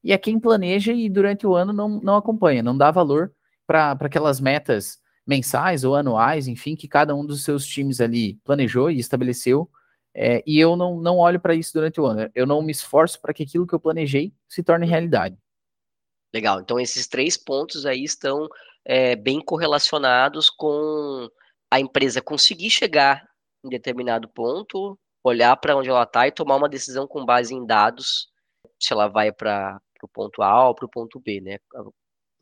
[0.02, 3.32] E é quem planeja e durante o ano não, não acompanha, não dá valor
[3.66, 8.90] para aquelas metas mensais ou anuais, enfim, que cada um dos seus times ali planejou
[8.90, 9.68] e estabeleceu.
[10.14, 12.30] É, e eu não, não olho para isso durante o ano.
[12.34, 15.36] Eu não me esforço para que aquilo que eu planejei se torne realidade.
[16.34, 16.60] Legal.
[16.60, 18.48] Então, esses três pontos aí estão
[18.84, 21.30] é, bem correlacionados com
[21.70, 23.24] a empresa conseguir chegar
[23.64, 27.64] em determinado ponto, olhar para onde ela está e tomar uma decisão com base em
[27.64, 28.28] dados,
[28.80, 31.58] se ela vai para o ponto A ou para o ponto B, né?
[31.72, 31.84] A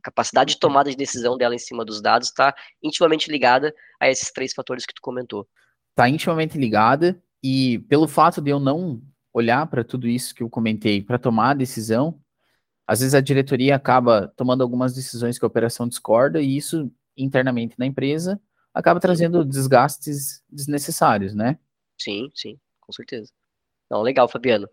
[0.03, 4.33] capacidade de tomada de decisão dela em cima dos dados está intimamente ligada a esses
[4.33, 5.47] três fatores que tu comentou.
[5.91, 9.03] Está intimamente ligada e pelo fato de eu não
[9.35, 12.22] olhar para tudo isso que eu comentei para tomar a decisão,
[12.93, 17.75] às vezes a diretoria acaba tomando algumas decisões que a operação discorda e isso internamente
[17.79, 18.39] na empresa
[18.75, 21.59] acaba trazendo desgastes desnecessários, né?
[21.99, 23.33] Sim, sim, com certeza.
[23.91, 24.69] Não, legal, Fabiano.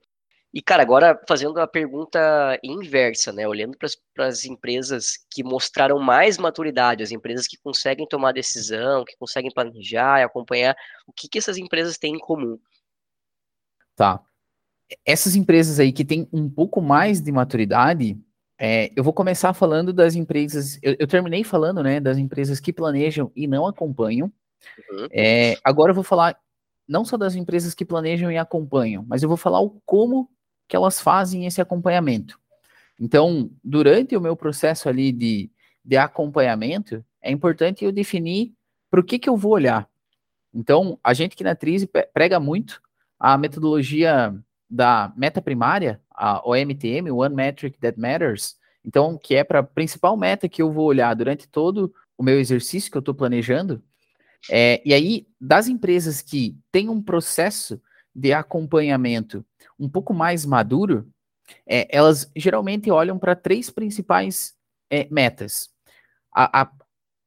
[0.53, 3.47] E, cara, agora fazendo a pergunta inversa, né?
[3.47, 9.15] Olhando para as empresas que mostraram mais maturidade, as empresas que conseguem tomar decisão, que
[9.15, 10.75] conseguem planejar e acompanhar,
[11.07, 12.59] o que, que essas empresas têm em comum?
[13.95, 14.21] Tá
[15.05, 18.17] essas empresas aí que têm um pouco mais de maturidade,
[18.57, 20.79] é, eu vou começar falando das empresas.
[20.81, 24.31] Eu, eu, terminei falando, né, das empresas que planejam e não acompanham.
[24.91, 25.07] Uhum.
[25.11, 26.37] É, agora eu vou falar
[26.87, 30.29] não só das empresas que planejam e acompanham, mas eu vou falar o como
[30.67, 32.39] que elas fazem esse acompanhamento.
[32.99, 35.49] Então, durante o meu processo ali de,
[35.85, 38.53] de acompanhamento, é importante eu definir
[38.89, 39.87] para o que, que eu vou olhar.
[40.53, 42.81] Então, a gente que na Trise prega muito
[43.19, 44.35] a metodologia
[44.69, 50.15] da meta primária, a OMTM, One Metric That Matters, então, que é para a principal
[50.15, 53.83] meta que eu vou olhar durante todo o meu exercício que eu estou planejando.
[54.49, 57.81] É, e aí, das empresas que têm um processo
[58.15, 59.45] de acompanhamento
[59.77, 61.09] um pouco mais maduro,
[61.67, 64.53] é, elas geralmente olham para três principais
[64.89, 65.69] é, metas.
[66.33, 66.71] A, a,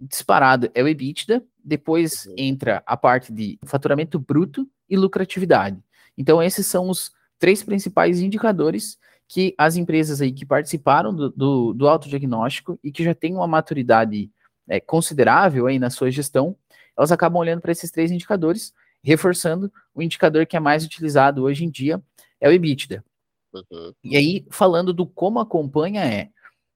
[0.01, 2.35] disparado é o EBITDA, depois uhum.
[2.37, 5.79] entra a parte de faturamento bruto e lucratividade.
[6.17, 11.75] Então, esses são os três principais indicadores que as empresas aí que participaram do, do,
[11.75, 14.31] do autodiagnóstico e que já têm uma maturidade
[14.69, 16.55] é, considerável aí na sua gestão,
[16.97, 21.65] elas acabam olhando para esses três indicadores, reforçando o indicador que é mais utilizado hoje
[21.65, 22.01] em dia,
[22.41, 23.05] é o EBITDA.
[23.53, 23.93] Uhum.
[24.05, 26.29] E aí, falando do como acompanha, é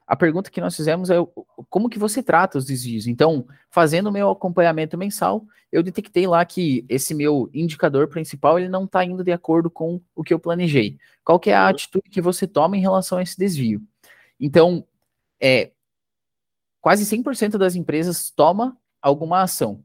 [0.06, 1.16] a pergunta que nós fizemos é
[1.68, 3.06] como que você trata os desvios.
[3.06, 8.68] Então, fazendo o meu acompanhamento mensal, eu detectei lá que esse meu indicador principal ele
[8.68, 10.96] não está indo de acordo com o que eu planejei.
[11.24, 11.70] Qual que é a uhum.
[11.70, 13.82] atitude que você toma em relação a esse desvio?
[14.38, 14.86] Então,
[15.40, 15.72] é,
[16.80, 19.82] quase 100% das empresas toma alguma ação.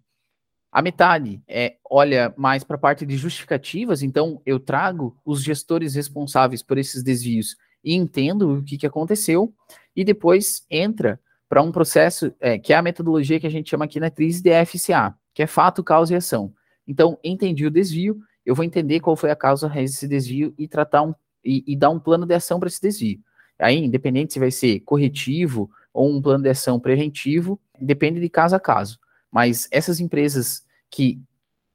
[0.71, 5.95] A metade é, olha mais para a parte de justificativas, então eu trago os gestores
[5.95, 9.53] responsáveis por esses desvios e entendo o que, que aconteceu,
[9.95, 13.85] e depois entra para um processo é, que é a metodologia que a gente chama
[13.85, 16.53] aqui na crise de FCA, que é fato, causa e ação.
[16.87, 20.67] Então, entendi o desvio, eu vou entender qual foi a causa raiz desse desvio e
[20.67, 23.19] tratar um, e, e dar um plano de ação para esse desvio.
[23.59, 28.55] Aí, independente se vai ser corretivo ou um plano de ação preventivo, depende de caso
[28.55, 28.97] a caso.
[29.29, 31.21] Mas essas empresas que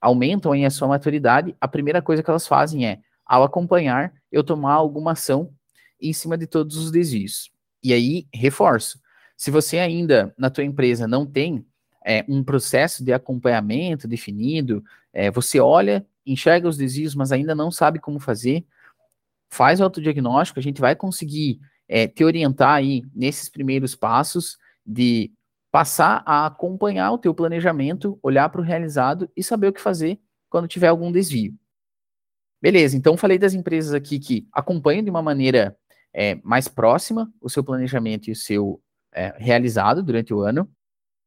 [0.00, 4.42] aumentam em a sua maturidade, a primeira coisa que elas fazem é, ao acompanhar, eu
[4.42, 5.50] tomar alguma ação
[6.00, 7.50] em cima de todos os desvios.
[7.86, 9.00] E aí, reforço,
[9.36, 11.64] se você ainda na tua empresa não tem
[12.04, 17.70] é, um processo de acompanhamento definido, é, você olha, enxerga os desvios, mas ainda não
[17.70, 18.66] sabe como fazer,
[19.48, 25.30] faz o autodiagnóstico, a gente vai conseguir é, te orientar aí nesses primeiros passos de
[25.70, 30.18] passar a acompanhar o teu planejamento, olhar para o realizado e saber o que fazer
[30.50, 31.54] quando tiver algum desvio.
[32.60, 35.78] Beleza, então falei das empresas aqui que acompanham de uma maneira
[36.18, 38.80] é, mais próxima o seu planejamento e o seu
[39.12, 40.66] é, realizado durante o ano.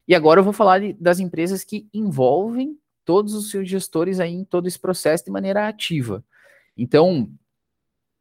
[0.07, 2.75] E agora eu vou falar de, das empresas que envolvem
[3.05, 6.23] todos os seus gestores aí em todo esse processo de maneira ativa.
[6.75, 7.29] Então,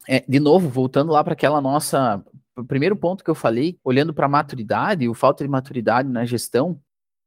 [0.07, 2.23] é, de novo, voltando lá para aquela nossa
[2.67, 6.79] primeiro ponto que eu falei, olhando para a maturidade, o falta de maturidade na gestão,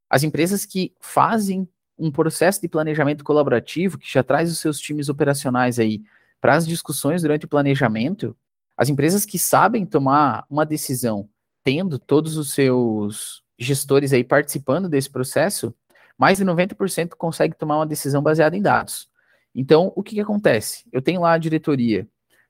[0.10, 5.08] as empresas que fazem um processo de planejamento colaborativo, que já traz os seus times
[5.10, 6.04] operacionais aí
[6.39, 8.36] para as discussões durante o planejamento,
[8.81, 11.29] as empresas que sabem tomar uma decisão
[11.63, 15.71] tendo todos os seus gestores aí participando desse processo,
[16.17, 19.07] mais de 90% consegue tomar uma decisão baseada em dados.
[19.53, 20.83] Então, o que, que acontece?
[20.91, 22.07] Eu tenho lá a diretoria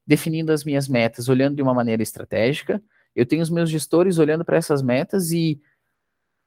[0.08, 2.82] definindo as minhas metas, olhando de uma maneira estratégica,
[3.14, 5.62] eu tenho os meus gestores olhando para essas metas e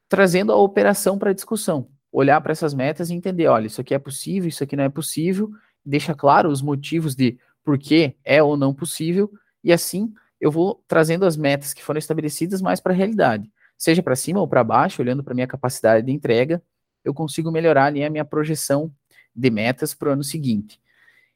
[0.08, 1.90] trazendo a operação para a discussão.
[2.10, 4.88] Olhar para essas metas e entender, olha, isso aqui é possível, isso aqui não é
[4.88, 5.50] possível,
[5.84, 9.30] deixa claro os motivos de por que é ou não possível,
[9.64, 13.50] e assim eu vou trazendo as metas que foram estabelecidas mais para a realidade.
[13.79, 16.62] Seja para cima ou para baixo, olhando para minha capacidade de entrega,
[17.03, 18.92] eu consigo melhorar ali a minha projeção
[19.35, 20.81] de metas para o ano seguinte.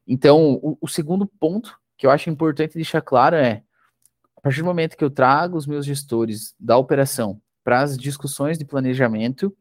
[0.07, 3.63] Então, o, o, segundo ponto que eu acho importante deixar claro é,
[4.37, 8.57] a partir do momento que eu trago os meus gestores da operação para as discussões
[8.57, 9.55] de planejamento,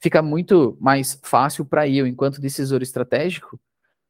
[0.00, 3.60] fica muito mais fácil para eu, enquanto decisor estratégico,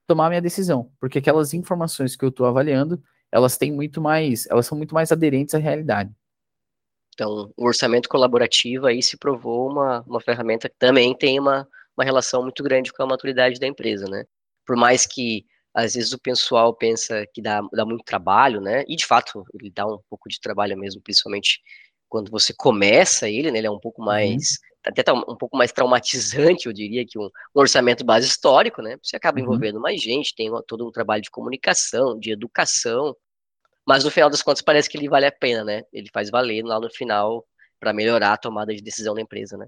[0.06, 4.66] tomar minha decisão, porque aquelas informações que eu estou avaliando, elas têm muito mais, elas
[4.66, 6.14] são muito mais aderentes à realidade.
[7.14, 11.66] Então, o orçamento colaborativo aí se provou uma, uma ferramenta que também tem uma,
[11.96, 14.24] uma relação muito grande com a maturidade da empresa, né?
[14.66, 18.84] Por mais que às vezes o pessoal pensa que dá, dá muito trabalho, né?
[18.86, 21.60] E de fato, ele dá um pouco de trabalho mesmo, principalmente
[22.08, 23.58] quando você começa ele, né?
[23.58, 24.06] Ele é um pouco uhum.
[24.06, 24.32] mais.
[24.32, 24.72] Uhum.
[24.84, 28.96] Até tá um pouco mais traumatizante, eu diria, que um, um orçamento base histórico, né?
[29.02, 29.44] Você acaba uhum.
[29.44, 33.16] envolvendo mais gente, tem todo um trabalho de comunicação, de educação,
[33.86, 35.82] mas no final das contas parece que ele vale a pena, né?
[35.92, 37.44] Ele faz valer lá no final
[37.80, 39.66] para melhorar a tomada de decisão da empresa, né?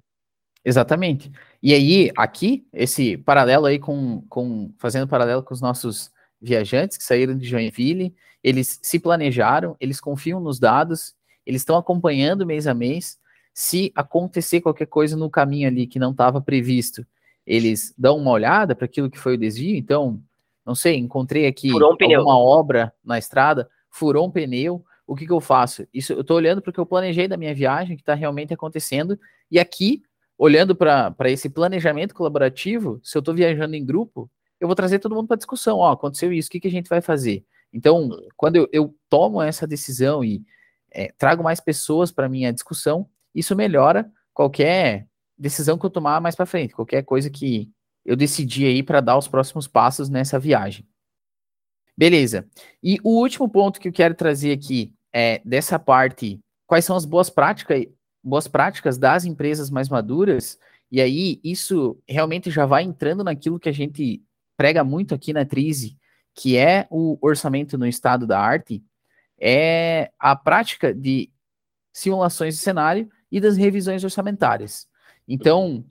[0.65, 1.31] Exatamente.
[1.63, 7.05] E aí, aqui, esse paralelo aí com, com fazendo paralelo com os nossos viajantes que
[7.05, 12.75] saíram de Joinville, eles se planejaram, eles confiam nos dados, eles estão acompanhando mês a
[12.75, 13.19] mês.
[13.53, 17.07] Se acontecer qualquer coisa no caminho ali que não estava previsto,
[17.47, 19.77] eles dão uma olhada para aquilo que foi o desvio.
[19.77, 20.21] Então,
[20.65, 24.85] não sei, encontrei aqui um alguma obra na estrada, furou um pneu.
[25.07, 25.87] O que, que eu faço?
[25.95, 29.19] Isso eu estou olhando porque eu planejei da minha viagem, que está realmente acontecendo,
[29.51, 30.03] e aqui
[30.37, 34.29] olhando para esse planejamento colaborativo, se eu estou viajando em grupo,
[34.59, 35.79] eu vou trazer todo mundo para discussão.
[35.79, 37.45] Ó, aconteceu isso, o que, que a gente vai fazer?
[37.73, 40.43] Então, quando eu, eu tomo essa decisão e
[40.91, 45.07] é, trago mais pessoas para minha discussão, isso melhora qualquer
[45.39, 47.71] decisão que eu tomar mais para frente, qualquer coisa que
[48.05, 50.87] eu decidi aí para dar os próximos passos nessa viagem.
[51.97, 52.47] Beleza.
[52.83, 57.05] E o último ponto que eu quero trazer aqui é dessa parte, quais são as
[57.05, 57.87] boas práticas,
[58.23, 60.59] boas práticas das empresas mais maduras,
[60.91, 64.23] e aí isso realmente já vai entrando naquilo que a gente
[64.57, 65.97] prega muito aqui na Trise,
[66.35, 68.83] que é o orçamento no estado da arte,
[69.39, 71.31] é a prática de
[71.93, 74.89] simulações de cenário e das revisões orçamentárias.
[75.29, 75.85] Então,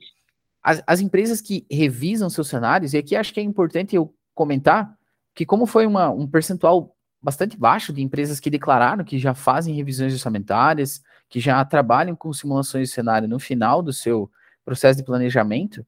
[0.62, 4.98] as, as empresas que revisam seus cenários, e aqui acho que é importante eu comentar
[5.34, 9.74] que como foi uma, um percentual bastante baixo de empresas que declararam que já fazem
[9.74, 14.30] revisões orçamentárias, que já trabalham com simulações de cenário no final do seu
[14.65, 15.86] processo de planejamento,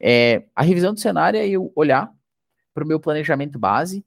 [0.00, 2.10] é, a revisão do cenário é eu olhar
[2.72, 4.04] para o meu planejamento base,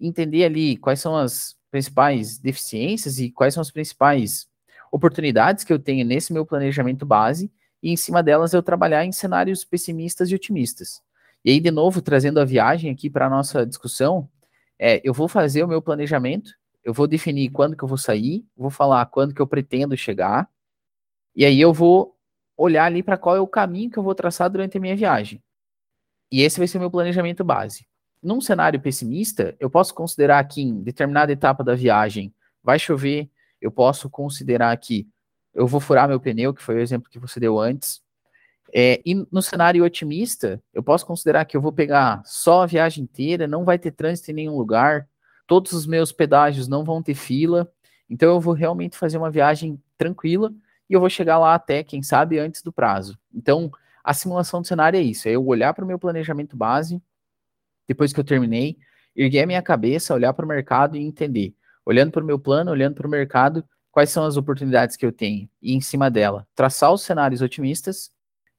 [0.00, 4.46] entender ali quais são as principais deficiências e quais são as principais
[4.90, 7.50] oportunidades que eu tenho nesse meu planejamento base,
[7.82, 11.02] e em cima delas eu trabalhar em cenários pessimistas e otimistas.
[11.44, 14.28] E aí, de novo, trazendo a viagem aqui para a nossa discussão,
[14.84, 16.50] é, eu vou fazer o meu planejamento,
[16.82, 20.50] eu vou definir quando que eu vou sair, vou falar quando que eu pretendo chegar,
[21.36, 22.16] e aí eu vou
[22.56, 25.40] olhar ali para qual é o caminho que eu vou traçar durante a minha viagem.
[26.32, 27.86] E esse vai ser o meu planejamento base.
[28.20, 33.30] Num cenário pessimista, eu posso considerar que em determinada etapa da viagem vai chover,
[33.60, 35.08] eu posso considerar que
[35.54, 38.02] eu vou furar meu pneu, que foi o exemplo que você deu antes.
[38.74, 43.04] É, e no cenário otimista, eu posso considerar que eu vou pegar só a viagem
[43.04, 45.06] inteira, não vai ter trânsito em nenhum lugar,
[45.46, 47.70] todos os meus pedágios não vão ter fila,
[48.08, 50.50] então eu vou realmente fazer uma viagem tranquila
[50.88, 53.18] e eu vou chegar lá até, quem sabe, antes do prazo.
[53.34, 53.70] Então,
[54.02, 57.00] a simulação do cenário é isso, é eu olhar para o meu planejamento base,
[57.86, 58.78] depois que eu terminei,
[59.14, 61.54] erguer a minha cabeça, olhar para o mercado e entender,
[61.84, 65.12] olhando para o meu plano, olhando para o mercado, quais são as oportunidades que eu
[65.12, 68.10] tenho e em cima dela, traçar os cenários otimistas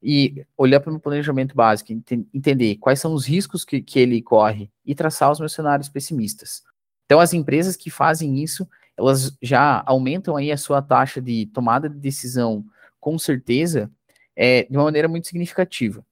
[0.03, 3.99] e olhar para o meu planejamento básico, ent entender quais são os riscos que, que
[3.99, 6.61] ele corre e traçar os meus cenários pessimistas.
[7.05, 11.89] Então, as empresas que fazem isso, elas já aumentam aí a sua taxa de tomada
[11.89, 12.65] de decisão
[12.99, 13.91] com certeza,
[14.35, 16.05] é, de uma maneira muito significativa.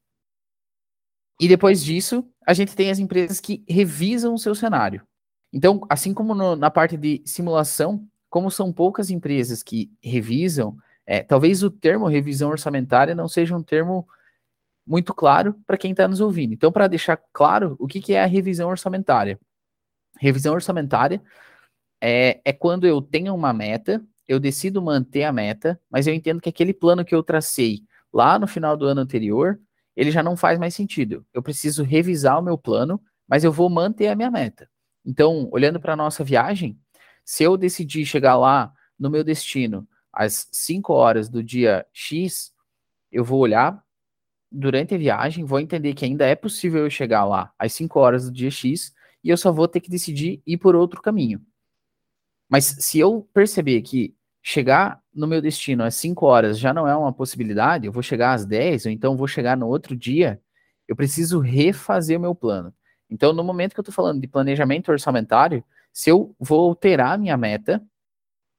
[1.40, 5.02] E depois disso, a gente tem as empresas que revisam o seu cenário.
[5.54, 10.78] Então, assim como no, na parte de simulação, como são poucas empresas que revisam,
[11.12, 14.08] é, talvez o termo revisão orçamentária não seja um termo
[14.88, 16.54] muito claro para quem está nos ouvindo.
[16.54, 19.38] Então, para deixar claro, o que, que é a revisão orçamentária?
[20.22, 21.22] Revisão orçamentária
[22.00, 26.40] é, é quando eu tenho uma meta, eu decido manter a meta, mas eu entendo
[26.40, 27.82] que aquele plano que eu tracei
[28.14, 29.60] lá no final do ano anterior,
[29.98, 31.26] ele já não faz mais sentido.
[31.34, 34.70] Eu preciso revisar o meu plano, mas eu vou manter a minha meta.
[35.06, 36.80] Então, olhando para a nossa viagem,
[37.26, 42.54] se eu decidir chegar lá no meu destino às 5 horas do dia X,
[43.12, 43.84] eu vou olhar
[44.52, 48.26] durante a viagem, vou entender que ainda é possível eu chegar lá às 5 horas
[48.26, 48.94] do dia X
[49.24, 51.42] e eu só vou ter que decidir ir por outro caminho.
[52.50, 56.96] Mas se eu perceber que chegar no meu destino às 5 horas já não é
[56.96, 60.42] uma possibilidade, eu vou chegar às 10, ou então vou chegar no outro dia,
[60.88, 62.74] eu preciso refazer o meu plano.
[63.10, 67.18] Então, no momento que eu estou falando de planejamento orçamentário, se eu vou alterar a
[67.18, 67.82] minha meta,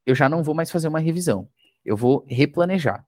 [0.06, 1.48] eu já não vou mais fazer uma revisão.
[1.84, 3.06] Eu vou replanejar.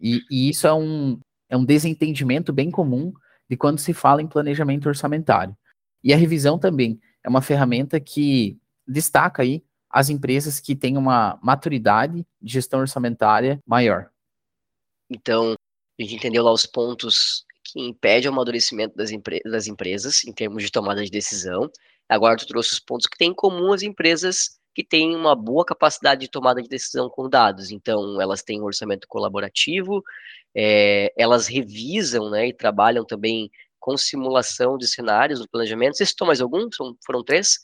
[0.00, 1.18] E, e isso é um,
[1.48, 3.12] é um desentendimento bem comum
[3.48, 5.56] de quando se fala em planejamento orçamentário.
[6.02, 11.38] E a revisão também é uma ferramenta que destaca aí as empresas que têm uma
[11.42, 14.10] maturidade de gestão orçamentária maior.
[15.08, 15.54] Então,
[15.98, 20.32] a gente entendeu lá os pontos que impedem o amadurecimento das, empre das empresas em
[20.32, 21.70] termos de tomada de decisão.
[22.08, 25.64] Agora tu trouxe os pontos que têm em comum as empresas que têm uma boa
[25.64, 27.70] capacidade de tomada de decisão com dados.
[27.70, 30.02] Então, elas têm um orçamento colaborativo,
[30.54, 35.96] é, elas revisam né, e trabalham também com simulação de cenários no planejamento.
[35.96, 36.70] Você citou mais algum?
[36.72, 37.58] São, foram três?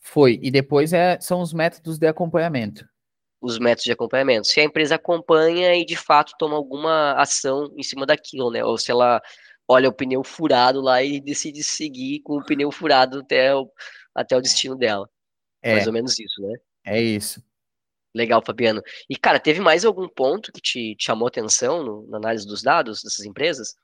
[0.00, 0.38] Foi.
[0.42, 2.84] E depois é, são os métodos de acompanhamento.
[3.40, 4.46] Os métodos de acompanhamento.
[4.46, 8.64] Se a empresa acompanha e de fato toma alguma ação em cima daquilo, né?
[8.64, 9.22] Ou se ela
[9.68, 13.70] olha o pneu furado lá e decide seguir com o pneu furado até o,
[14.14, 15.08] até o destino dela.
[15.62, 15.74] É.
[15.74, 16.58] Mais ou menos isso, né?
[16.84, 17.42] É isso.
[18.14, 18.82] Legal, Fabiano.
[19.08, 22.62] E, cara, teve mais algum ponto que te, te chamou atenção no, na análise dos
[22.62, 23.74] dados dessas empresas?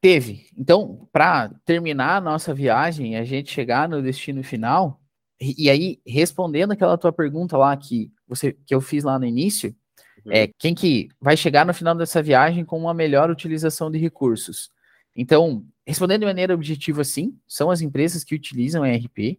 [0.00, 0.46] Teve.
[0.56, 5.00] Então, para terminar a nossa viagem, a gente chegar no destino final,
[5.40, 9.74] e, aí, respondendo aquela tua pergunta lá que, você, que eu fiz lá no início,
[10.24, 10.32] uhum.
[10.32, 14.70] é quem que vai chegar no final dessa viagem com uma melhor utilização de recursos?
[15.14, 19.38] Então, respondendo de maneira objetiva, sim, são as empresas que utilizam ERP,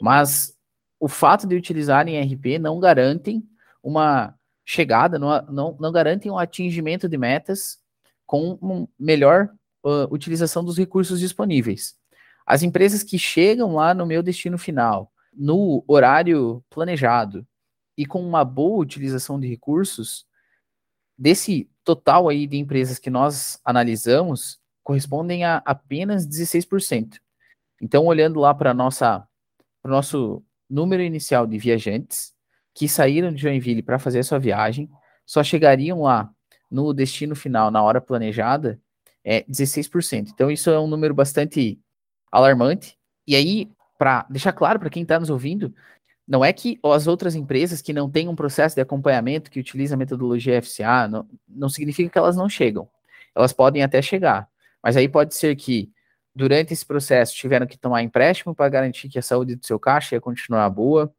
[0.00, 0.55] mas
[0.98, 3.46] o fato de utilizarem ERP não garantem
[3.82, 4.34] uma
[4.64, 7.78] chegada, não, não, não garantem um atingimento de metas
[8.26, 9.48] com melhor
[9.84, 11.94] uh, utilização dos recursos disponíveis.
[12.44, 17.46] As empresas que chegam lá no meu destino final, no horário planejado
[17.96, 20.26] e com uma boa utilização de recursos,
[21.16, 27.18] desse total aí de empresas que nós analisamos, correspondem a apenas 16%.
[27.80, 29.26] Então, olhando lá para nossa
[29.82, 32.32] para o nosso número inicial de viajantes
[32.74, 34.88] que saíram de Joinville para fazer a sua viagem,
[35.24, 36.30] só chegariam lá
[36.70, 38.80] no destino final na hora planejada
[39.26, 40.28] é 16%.
[40.32, 41.80] Então, isso é um número bastante
[42.30, 42.96] alarmante.
[43.26, 45.74] E aí, para deixar claro para quem está nos ouvindo,
[46.28, 49.94] não é que as outras empresas que não têm um processo de acompanhamento que utiliza
[49.94, 52.88] a metodologia FCA, não, não significa que elas não chegam.
[53.34, 54.48] Elas podem até chegar,
[54.82, 55.90] mas aí pode ser que
[56.36, 60.14] durante esse processo tiveram que tomar empréstimo para garantir que a saúde do seu caixa
[60.14, 61.12] ia continuar boa,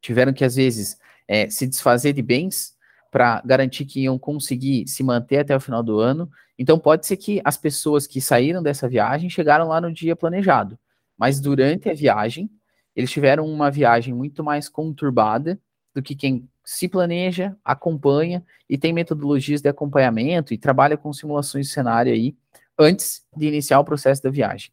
[0.00, 2.74] tiveram que às vezes é, se desfazer de bens
[3.10, 6.30] para garantir que iam conseguir se manter até o final do ano.
[6.58, 10.78] Então pode ser que as pessoas que saíram dessa viagem chegaram lá no dia planejado
[11.20, 12.50] mas durante a viagem,
[12.96, 15.60] eles tiveram uma viagem muito mais conturbada
[15.94, 21.66] do que quem se planeja, acompanha e tem metodologias de acompanhamento e trabalha com simulações
[21.66, 22.34] de cenário aí
[22.80, 24.72] antes de iniciar o processo da viagem.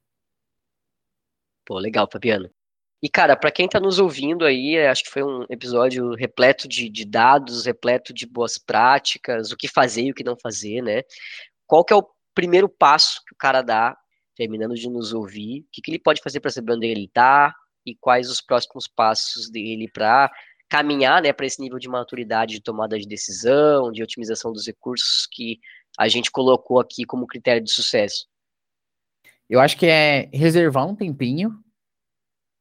[1.66, 2.50] Pô, legal, Fabiano.
[3.04, 6.90] E, cara, para quem está nos ouvindo aí, acho que foi um episódio repleto de,
[6.90, 11.04] de, dados, repleto de boas práticas, o que fazer e o que não fazer, né?
[11.68, 13.96] Qual que é o primeiro passo que o cara dá
[14.36, 17.54] terminando de nos ouvir, o que, que ele pode fazer para saber onde ele está
[17.86, 20.32] e quais os próximos passos dele para
[20.70, 25.28] caminhar né, para esse nível de maturidade de tomada de decisão, de otimização dos recursos
[25.32, 25.60] que
[25.98, 28.28] a gente colocou aqui como critério de sucesso?
[29.50, 31.58] Eu acho que é reservar um tempinho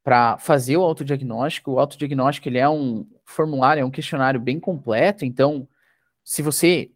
[0.03, 1.73] para fazer o autodiagnóstico.
[1.73, 5.69] O autodiagnóstico ele é um formulário, é um questionário bem completo, então
[6.25, 6.91] se você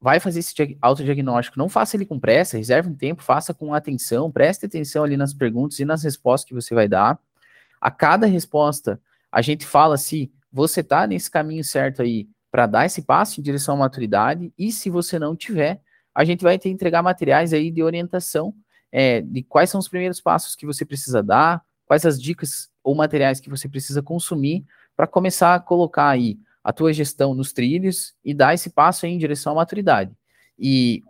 [0.00, 4.30] vai fazer esse autodiagnóstico, não faça ele com pressa, reserve um tempo, faça com atenção,
[4.30, 7.18] preste atenção ali nas perguntas e nas respostas que você vai dar.
[7.80, 9.00] A cada resposta,
[9.32, 13.42] a gente fala se você está nesse caminho certo aí para dar esse passo em
[13.42, 15.80] direção à maturidade, e se você não tiver,
[16.14, 18.54] a gente vai ter entregar materiais aí de orientação
[18.92, 22.94] é, de quais são os primeiros passos que você precisa dar, quais as dicas ou
[22.94, 28.14] materiais que você precisa consumir para começar a colocar aí a tua gestão nos trilhos
[28.24, 30.12] e dar esse passo aí em direção à maturidade.
[30.56, 31.02] E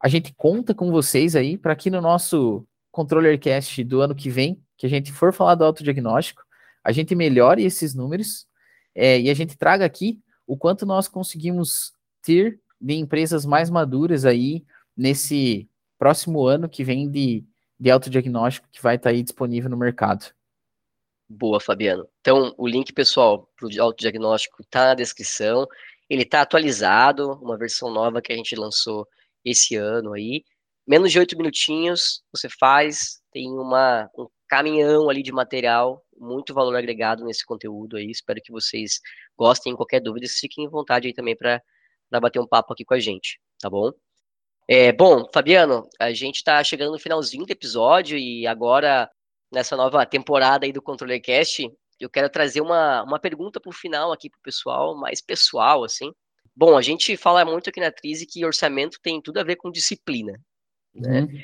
[0.00, 4.58] a gente conta com vocês aí para que no nosso Controllercast do ano que vem,
[4.78, 6.42] que a gente for falar do autodiagnóstico,
[6.82, 8.46] a gente melhore esses números
[8.94, 11.92] é, e a gente traga aqui o quanto nós conseguimos
[12.22, 14.64] ter de empresas mais maduras aí
[14.96, 15.68] nesse
[15.98, 17.44] próximo ano que vem de,
[17.78, 20.26] de autodiagnóstico que vai estar tá aí disponível no mercado.
[21.28, 22.08] Boa, Fabiano.
[22.20, 25.66] Então, o link, pessoal, para o autodiagnóstico está na descrição.
[26.08, 29.08] Ele está atualizado, uma versão nova que a gente lançou
[29.44, 30.44] esse ano aí.
[30.86, 36.76] Menos de oito minutinhos, você faz, tem uma, um caminhão ali de material, muito valor
[36.76, 38.10] agregado nesse conteúdo aí.
[38.10, 39.00] Espero que vocês
[39.36, 39.74] gostem.
[39.74, 41.62] Qualquer dúvida, fiquem à vontade aí também para
[42.20, 43.92] bater um papo aqui com a gente, tá bom?
[44.68, 49.08] É, bom, Fabiano, a gente está chegando no finalzinho do episódio e agora
[49.52, 53.72] nessa nova temporada aí do Controller Cast, eu quero trazer uma, uma pergunta para o
[53.72, 56.12] final aqui para o pessoal, mais pessoal, assim.
[56.54, 59.70] Bom, a gente fala muito aqui na Trise que orçamento tem tudo a ver com
[59.70, 60.38] disciplina,
[60.94, 61.20] né?
[61.20, 61.40] Uhum.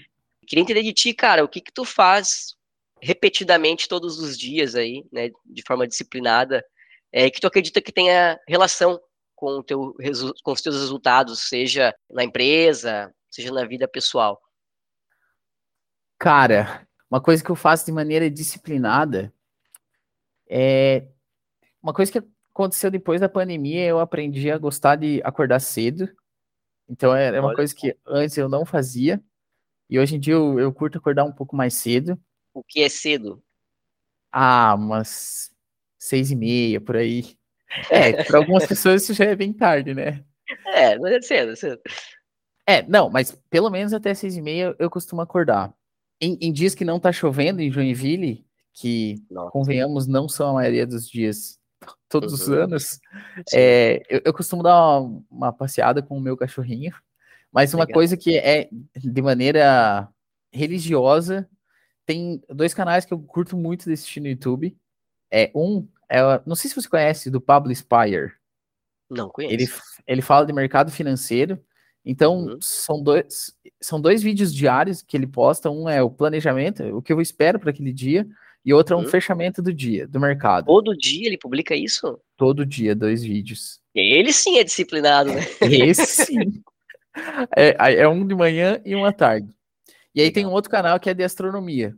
[0.47, 2.57] Queria entender de ti, cara, o que que tu faz
[3.03, 6.65] repetidamente todos os dias aí, né, de forma disciplinada,
[7.13, 9.01] é, que tu acredita que tenha relação
[9.35, 9.95] com, o teu,
[10.45, 14.41] com os teus resultados, seja na empresa, seja na vida pessoal?
[16.17, 19.35] Cara, uma coisa que eu faço de maneira disciplinada
[20.49, 21.09] é
[21.83, 22.23] uma coisa que
[22.55, 26.09] aconteceu depois da pandemia, eu aprendi a gostar de acordar cedo.
[26.89, 29.21] Então é, é uma coisa que antes eu não fazia.
[29.91, 32.17] E hoje em dia eu, eu curto acordar um pouco mais cedo.
[32.55, 33.43] O que é cedo?
[34.31, 35.51] Ah, umas
[35.99, 37.37] seis e meia, por aí.
[37.91, 40.25] É, para algumas pessoas isso já é bem tarde, né?
[40.67, 41.81] É, não é cedo, é cedo.
[42.67, 45.75] É, não, mas pelo menos até seis e meia eu costumo acordar
[46.23, 49.51] em, em, dias que não tá chovendo em Joinville, que, Nossa.
[49.51, 51.59] convenhamos, não são a maioria dos dias
[52.09, 52.39] todos uhum.
[52.39, 53.01] os anos,
[53.53, 56.95] é, eu, eu, costumo dar uma, uma, passeada com o meu cachorrinho,
[57.51, 57.95] mas uma Legal.
[57.95, 60.09] coisa que é de maneira
[60.53, 61.49] religiosa,
[62.07, 64.77] tem dois canais que eu curto muito de assistir no YouTube.
[65.31, 68.33] É, um, é, não sei se você conhece, do Pablo Spire.
[69.11, 69.55] Não conheço.
[69.55, 69.69] Ele,
[70.07, 71.63] ele fala de mercado financeiro,
[72.05, 72.59] então, uhum.
[72.61, 75.71] são, dois, são dois vídeos diários que ele posta.
[75.71, 78.27] Um é o planejamento, o que eu espero para aquele dia,
[78.65, 79.03] e outro uhum.
[79.03, 80.67] é um fechamento do dia, do mercado.
[80.67, 82.19] Todo dia ele publica isso?
[82.37, 83.81] Todo dia, dois vídeos.
[83.95, 85.43] Ele sim é disciplinado, né?
[85.61, 86.63] Esse sim.
[87.55, 89.47] É, é um de manhã e um à tarde.
[90.15, 90.35] E aí Legal.
[90.35, 91.97] tem um outro canal que é de astronomia,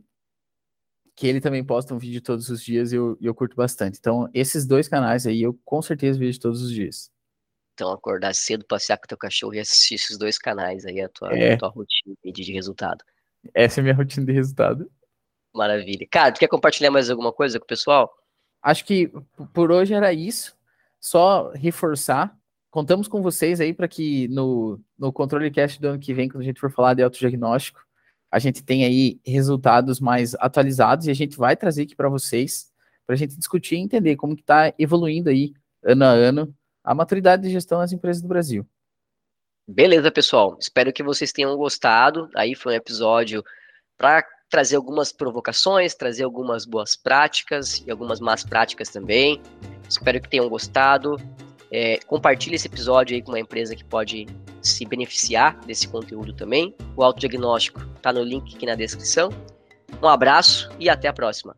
[1.15, 3.97] que ele também posta um vídeo todos os dias e eu, eu curto bastante.
[3.99, 7.11] Então, esses dois canais aí eu com certeza vejo todos os dias.
[7.73, 11.33] Então, acordar cedo, passear com teu cachorro e assistir esses dois canais aí, a tua,
[11.33, 11.53] é.
[11.53, 13.03] a tua rotina de resultado.
[13.53, 14.89] Essa é a minha rotina de resultado.
[15.53, 16.07] Maravilha.
[16.09, 18.13] Cara, tu quer compartilhar mais alguma coisa com o pessoal?
[18.61, 19.11] Acho que
[19.53, 20.55] por hoje era isso.
[20.99, 22.37] Só reforçar.
[22.71, 26.41] Contamos com vocês aí para que no, no Controle Cast do ano que vem, quando
[26.41, 27.79] a gente for falar de autodiagnóstico,
[28.31, 32.71] a gente tenha aí resultados mais atualizados e a gente vai trazer aqui para vocês,
[33.05, 35.53] para a gente discutir e entender como que está evoluindo aí
[35.83, 38.65] ano a ano a maturidade de gestão nas empresas do Brasil.
[39.67, 40.55] Beleza, pessoal.
[40.59, 42.29] Espero que vocês tenham gostado.
[42.35, 43.43] Aí foi um episódio
[43.97, 49.41] para trazer algumas provocações, trazer algumas boas práticas e algumas más práticas também.
[49.89, 51.17] Espero que tenham gostado.
[51.71, 54.27] É, compartilhe esse episódio aí com uma empresa que pode
[54.67, 56.73] se beneficiar desse conteúdo também.
[56.95, 59.29] O autodiagnóstico está no link aqui na descrição.
[60.01, 61.53] Um abraço e até a próxima.